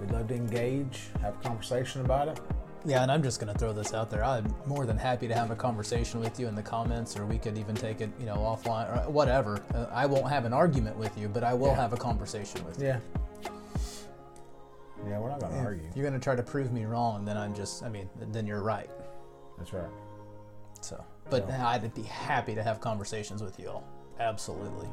We'd 0.00 0.10
love 0.10 0.28
to 0.28 0.34
engage, 0.34 1.02
have 1.22 1.34
a 1.34 1.48
conversation 1.48 2.00
about 2.00 2.28
it. 2.28 2.40
Yeah, 2.86 3.02
and 3.02 3.10
I'm 3.10 3.22
just 3.22 3.40
going 3.40 3.50
to 3.52 3.58
throw 3.58 3.72
this 3.72 3.94
out 3.94 4.10
there. 4.10 4.22
I'm 4.22 4.54
more 4.66 4.84
than 4.84 4.98
happy 4.98 5.26
to 5.26 5.34
have 5.34 5.50
a 5.50 5.56
conversation 5.56 6.20
with 6.20 6.38
you 6.38 6.48
in 6.48 6.54
the 6.54 6.62
comments, 6.62 7.16
or 7.16 7.24
we 7.24 7.38
could 7.38 7.56
even 7.56 7.74
take 7.74 8.02
it, 8.02 8.10
you 8.20 8.26
know, 8.26 8.36
offline 8.36 8.94
or 8.94 9.10
whatever. 9.10 9.62
Uh, 9.74 9.86
I 9.90 10.04
won't 10.04 10.28
have 10.28 10.44
an 10.44 10.52
argument 10.52 10.96
with 10.98 11.16
you, 11.16 11.28
but 11.28 11.42
I 11.42 11.54
will 11.54 11.68
yeah. 11.68 11.76
have 11.76 11.94
a 11.94 11.96
conversation 11.96 12.62
with 12.66 12.78
you. 12.78 12.88
Yeah. 12.88 13.00
Yeah, 15.08 15.18
we're 15.18 15.30
not 15.30 15.40
going 15.40 15.52
to 15.52 15.58
yeah. 15.58 15.64
argue. 15.64 15.88
You're 15.94 16.04
going 16.04 16.18
to 16.18 16.22
try 16.22 16.36
to 16.36 16.42
prove 16.42 16.72
me 16.72 16.84
wrong, 16.84 17.24
then 17.24 17.38
I'm 17.38 17.54
just, 17.54 17.82
I 17.82 17.88
mean, 17.88 18.08
then 18.32 18.46
you're 18.46 18.62
right. 18.62 18.90
That's 19.56 19.72
right. 19.72 19.90
So, 20.82 21.02
but 21.30 21.48
so. 21.48 21.54
I'd 21.54 21.94
be 21.94 22.02
happy 22.02 22.54
to 22.54 22.62
have 22.62 22.80
conversations 22.80 23.42
with 23.42 23.58
you 23.58 23.68
all. 23.68 23.84
Absolutely. 24.20 24.88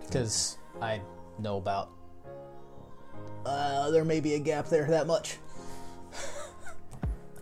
Because 0.00 0.58
I 0.80 1.00
know 1.40 1.56
about 1.56 1.90
uh, 3.44 3.90
there 3.90 4.04
may 4.04 4.20
be 4.20 4.34
a 4.34 4.38
gap 4.38 4.68
there 4.68 4.86
that 4.86 5.06
much. 5.06 5.38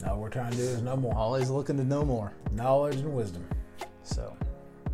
All 0.06 0.18
we're 0.18 0.30
trying 0.30 0.50
to 0.52 0.56
do 0.56 0.62
is 0.62 0.82
know 0.82 0.96
more. 0.96 1.14
Always 1.14 1.50
looking 1.50 1.76
to 1.76 1.84
know 1.84 2.04
more. 2.04 2.32
Knowledge 2.52 2.96
and 2.96 3.14
wisdom. 3.14 3.46
So 4.02 4.34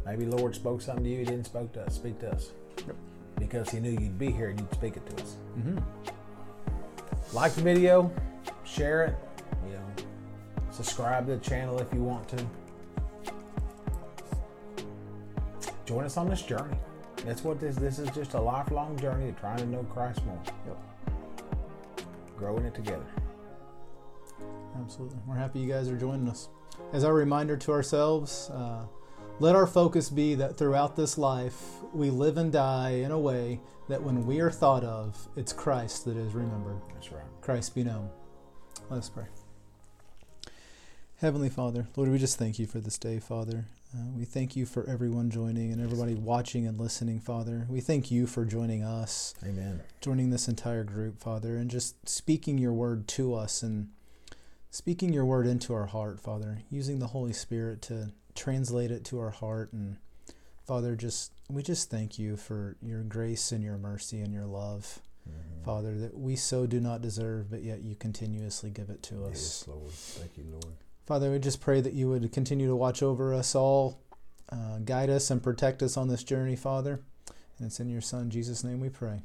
maybe 0.04 0.26
Lord 0.26 0.54
spoke 0.54 0.82
something 0.82 1.04
to 1.04 1.10
you, 1.10 1.18
he 1.18 1.24
didn't 1.24 1.46
spoke 1.46 1.72
to 1.74 1.82
us, 1.82 1.94
speak 1.94 2.18
to 2.20 2.30
us. 2.32 2.50
Yep. 2.78 2.96
Because 3.38 3.70
he 3.70 3.80
knew 3.80 3.90
you'd 3.90 4.18
be 4.18 4.30
here 4.30 4.48
and 4.48 4.58
you'd 4.58 4.72
speak 4.74 4.96
it 4.96 5.06
to 5.06 5.22
us. 5.22 5.36
Mm-hmm. 5.58 5.78
Like 7.32 7.52
the 7.54 7.62
video, 7.62 8.10
share 8.64 9.04
it, 9.04 9.14
you 9.66 9.74
know, 9.74 9.84
subscribe 10.70 11.26
to 11.26 11.36
the 11.36 11.40
channel 11.40 11.78
if 11.78 11.92
you 11.92 12.02
want 12.02 12.28
to. 12.28 12.46
Join 15.84 16.04
us 16.04 16.16
on 16.16 16.28
this 16.28 16.42
journey. 16.42 16.76
That's 17.24 17.44
what 17.44 17.60
this 17.60 17.76
this 17.76 17.98
is 17.98 18.10
just 18.10 18.34
a 18.34 18.40
lifelong 18.40 18.98
journey 18.98 19.28
of 19.28 19.38
trying 19.38 19.58
to 19.58 19.66
know 19.66 19.84
Christ 19.84 20.24
more. 20.24 20.40
Yep. 20.66 20.78
Growing 22.36 22.64
it 22.64 22.74
together. 22.74 23.06
Absolutely. 24.80 25.18
We're 25.26 25.36
happy 25.36 25.60
you 25.60 25.72
guys 25.72 25.88
are 25.88 25.96
joining 25.96 26.28
us. 26.28 26.48
As 26.92 27.04
our 27.04 27.14
reminder 27.14 27.56
to 27.56 27.72
ourselves, 27.72 28.50
uh, 28.50 28.84
let 29.38 29.54
our 29.54 29.66
focus 29.66 30.10
be 30.10 30.34
that 30.36 30.56
throughout 30.56 30.96
this 30.96 31.18
life 31.18 31.60
we 31.92 32.10
live 32.10 32.36
and 32.36 32.52
die 32.52 32.90
in 32.90 33.10
a 33.10 33.18
way 33.18 33.60
that 33.88 34.02
when 34.02 34.26
we 34.26 34.40
are 34.40 34.50
thought 34.50 34.84
of, 34.84 35.28
it's 35.36 35.52
Christ 35.52 36.04
that 36.06 36.16
is 36.16 36.34
remembered. 36.34 36.80
That's 36.92 37.12
right. 37.12 37.24
Christ 37.40 37.74
be 37.74 37.84
known. 37.84 38.10
Let 38.90 38.98
us 38.98 39.08
pray. 39.08 39.26
Heavenly 41.20 41.48
Father, 41.48 41.86
Lord, 41.96 42.10
we 42.10 42.18
just 42.18 42.38
thank 42.38 42.58
you 42.58 42.66
for 42.66 42.78
this 42.78 42.98
day, 42.98 43.18
Father. 43.18 43.64
Uh, 43.94 44.10
we 44.16 44.24
thank 44.24 44.56
you 44.56 44.66
for 44.66 44.88
everyone 44.88 45.30
joining 45.30 45.72
and 45.72 45.80
everybody 45.80 46.14
watching 46.14 46.66
and 46.66 46.78
listening, 46.78 47.20
Father. 47.20 47.66
We 47.70 47.80
thank 47.80 48.10
you 48.10 48.26
for 48.26 48.44
joining 48.44 48.82
us. 48.82 49.34
Amen. 49.42 49.82
Joining 50.00 50.30
this 50.30 50.48
entire 50.48 50.84
group, 50.84 51.18
Father, 51.18 51.56
and 51.56 51.70
just 51.70 52.08
speaking 52.08 52.58
your 52.58 52.72
word 52.72 53.08
to 53.08 53.34
us 53.34 53.62
and 53.62 53.88
speaking 54.70 55.12
your 55.12 55.24
word 55.24 55.46
into 55.46 55.74
our 55.74 55.86
heart, 55.86 56.20
Father, 56.20 56.62
using 56.70 56.98
the 56.98 57.08
Holy 57.08 57.32
Spirit 57.32 57.82
to 57.82 58.12
translate 58.34 58.90
it 58.90 59.04
to 59.06 59.18
our 59.18 59.30
heart. 59.30 59.72
And 59.72 59.96
Father, 60.66 60.96
just 60.96 61.32
we 61.48 61.62
just 61.62 61.90
thank 61.90 62.18
you 62.18 62.36
for 62.36 62.76
your 62.82 63.02
grace 63.02 63.52
and 63.52 63.62
your 63.62 63.78
mercy 63.78 64.20
and 64.20 64.32
your 64.32 64.46
love. 64.46 65.00
Mm-hmm. 65.28 65.64
Father, 65.64 65.98
that 65.98 66.16
we 66.16 66.36
so 66.36 66.66
do 66.66 66.80
not 66.80 67.02
deserve, 67.02 67.50
but 67.50 67.62
yet 67.62 67.82
you 67.82 67.96
continuously 67.96 68.70
give 68.70 68.90
it 68.90 69.02
to 69.04 69.24
us. 69.24 69.32
Yes, 69.32 69.64
Lord. 69.68 69.90
Thank 69.90 70.38
you, 70.38 70.44
Lord. 70.50 70.76
Father, 71.06 71.30
we 71.30 71.38
just 71.38 71.60
pray 71.60 71.80
that 71.80 71.92
you 71.92 72.08
would 72.08 72.32
continue 72.32 72.66
to 72.66 72.76
watch 72.76 73.02
over 73.02 73.32
us 73.32 73.54
all, 73.54 74.00
uh, 74.50 74.78
guide 74.78 75.10
us 75.10 75.30
and 75.30 75.42
protect 75.42 75.82
us 75.82 75.96
on 75.96 76.08
this 76.08 76.24
journey, 76.24 76.56
Father. 76.56 77.00
And 77.58 77.66
it's 77.66 77.80
in 77.80 77.88
your 77.88 78.00
Son, 78.00 78.28
Jesus' 78.30 78.64
name, 78.64 78.80
we 78.80 78.88
pray. 78.88 79.22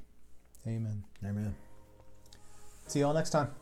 Amen. 0.68 1.04
Amen. 1.26 1.56
See 2.88 3.00
you 3.00 3.08
all 3.08 3.14
next 3.14 3.32
time. 3.32 3.61